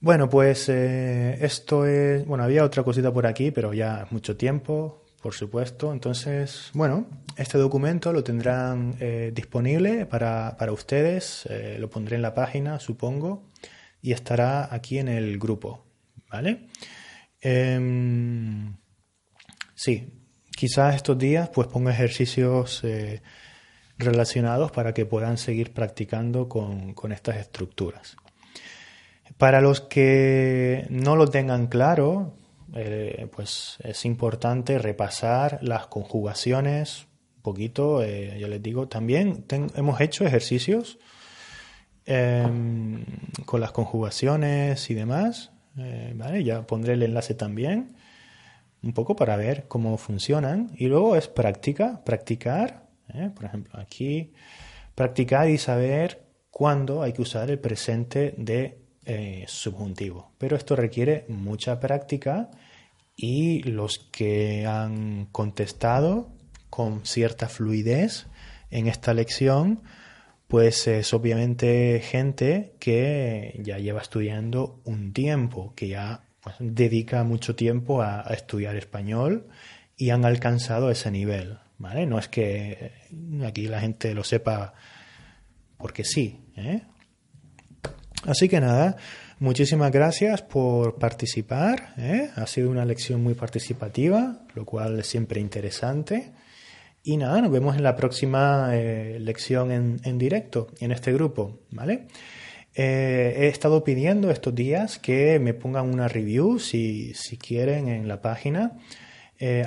[0.03, 2.25] Bueno, pues eh, esto es.
[2.25, 5.93] Bueno, había otra cosita por aquí, pero ya mucho tiempo, por supuesto.
[5.93, 7.07] Entonces, bueno,
[7.37, 11.45] este documento lo tendrán eh, disponible para, para ustedes.
[11.49, 13.49] Eh, lo pondré en la página, supongo,
[14.01, 15.85] y estará aquí en el grupo,
[16.29, 16.67] ¿vale?
[17.39, 18.75] Em,
[19.73, 20.21] sí,
[20.53, 22.83] quizás estos días pues ponga ejercicios
[23.97, 28.17] relacionados para que puedan seguir practicando con, con estas estructuras.
[29.37, 32.33] Para los que no lo tengan claro,
[32.75, 38.03] eh, pues es importante repasar las conjugaciones un poquito.
[38.03, 39.45] Eh, yo les digo, también
[39.75, 40.97] hemos hecho ejercicios
[42.05, 43.05] em,
[43.45, 45.51] con las conjugaciones y demás.
[45.77, 47.95] Eh, ya pondré el enlace también,
[48.81, 50.71] un poco para ver cómo funcionan.
[50.75, 52.83] Y luego es práctica, practicar.
[53.35, 54.33] por ejemplo, aquí,
[54.95, 60.31] practicar y saber cuándo hay que usar el presente de eh, subjuntivo.
[60.37, 62.49] Pero esto requiere mucha práctica
[63.15, 66.29] y los que han contestado
[66.69, 68.27] con cierta fluidez
[68.71, 69.83] en esta lección,
[70.47, 77.55] pues es obviamente gente que ya lleva estudiando un tiempo, que ya pues, dedica mucho
[77.55, 79.47] tiempo a, estudiar español
[79.95, 81.59] y han alcanzado ese nivel.
[81.77, 82.05] ¿vale?
[82.05, 82.91] No es que
[83.45, 84.73] aquí la gente lo sepa
[85.77, 86.39] porque sí.
[86.55, 86.81] ¿eh?
[88.25, 88.95] Así que nada,
[89.39, 91.93] muchísimas gracias por participar.
[91.97, 92.29] ¿eh?
[92.35, 96.31] Ha sido una lección muy participativa, lo cual es siempre interesante.
[97.03, 102.07] Y nada, nos vemos en la próxima eh, lección en, directo, en este grupo, ¿vale?
[102.75, 108.07] Eh, he estado pidiendo estos días que me pongan una review, si, si quieren, en
[108.07, 108.77] la página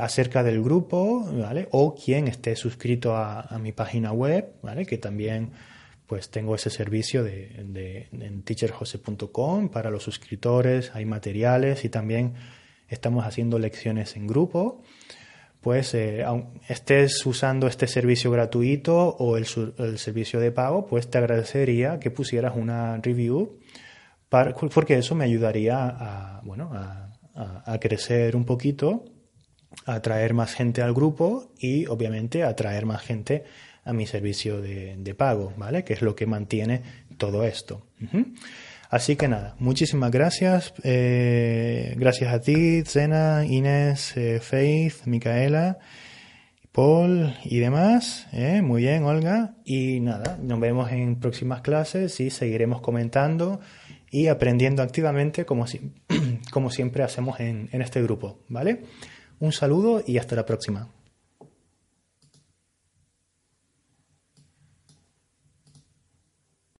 [0.01, 1.69] acerca del grupo, ¿vale?
[1.71, 4.87] O quien esté suscrito a, a mi página web, ¿vale?
[4.87, 5.51] Que también
[6.07, 12.35] pues tengo ese servicio de, en teacherjose.com para los suscriptores, hay materiales y también
[12.89, 14.83] estamos haciendo lecciones en grupo.
[15.61, 16.25] Pues eh,
[16.69, 19.47] estés usando este servicio gratuito o el,
[19.99, 23.59] servicio de pago, pues te agradecería que pusieras una review
[24.73, 29.05] porque eso me ayudaría a, bueno, a, crecer un poquito,
[29.87, 33.45] a atraer más gente al grupo y obviamente atraer más gente
[33.87, 35.85] a mi servicio de, pago, ¿vale?
[35.85, 36.83] Que es lo que mantiene
[37.17, 37.87] todo esto.
[38.91, 40.75] Así que nada, muchísimas gracias.
[40.83, 45.79] Eh, gracias a ti, Zena, Inés, eh, Faith, Micaela,
[46.73, 48.27] Paul y demás.
[48.33, 48.61] ¿eh?
[48.61, 49.55] Muy bien, Olga.
[49.65, 53.61] Y nada, nos vemos en próximas clases y seguiremos comentando
[54.11, 55.65] y aprendiendo activamente como,
[56.51, 58.83] como siempre hacemos en este grupo, ¿vale?
[59.39, 60.89] Un saludo y hasta la próxima.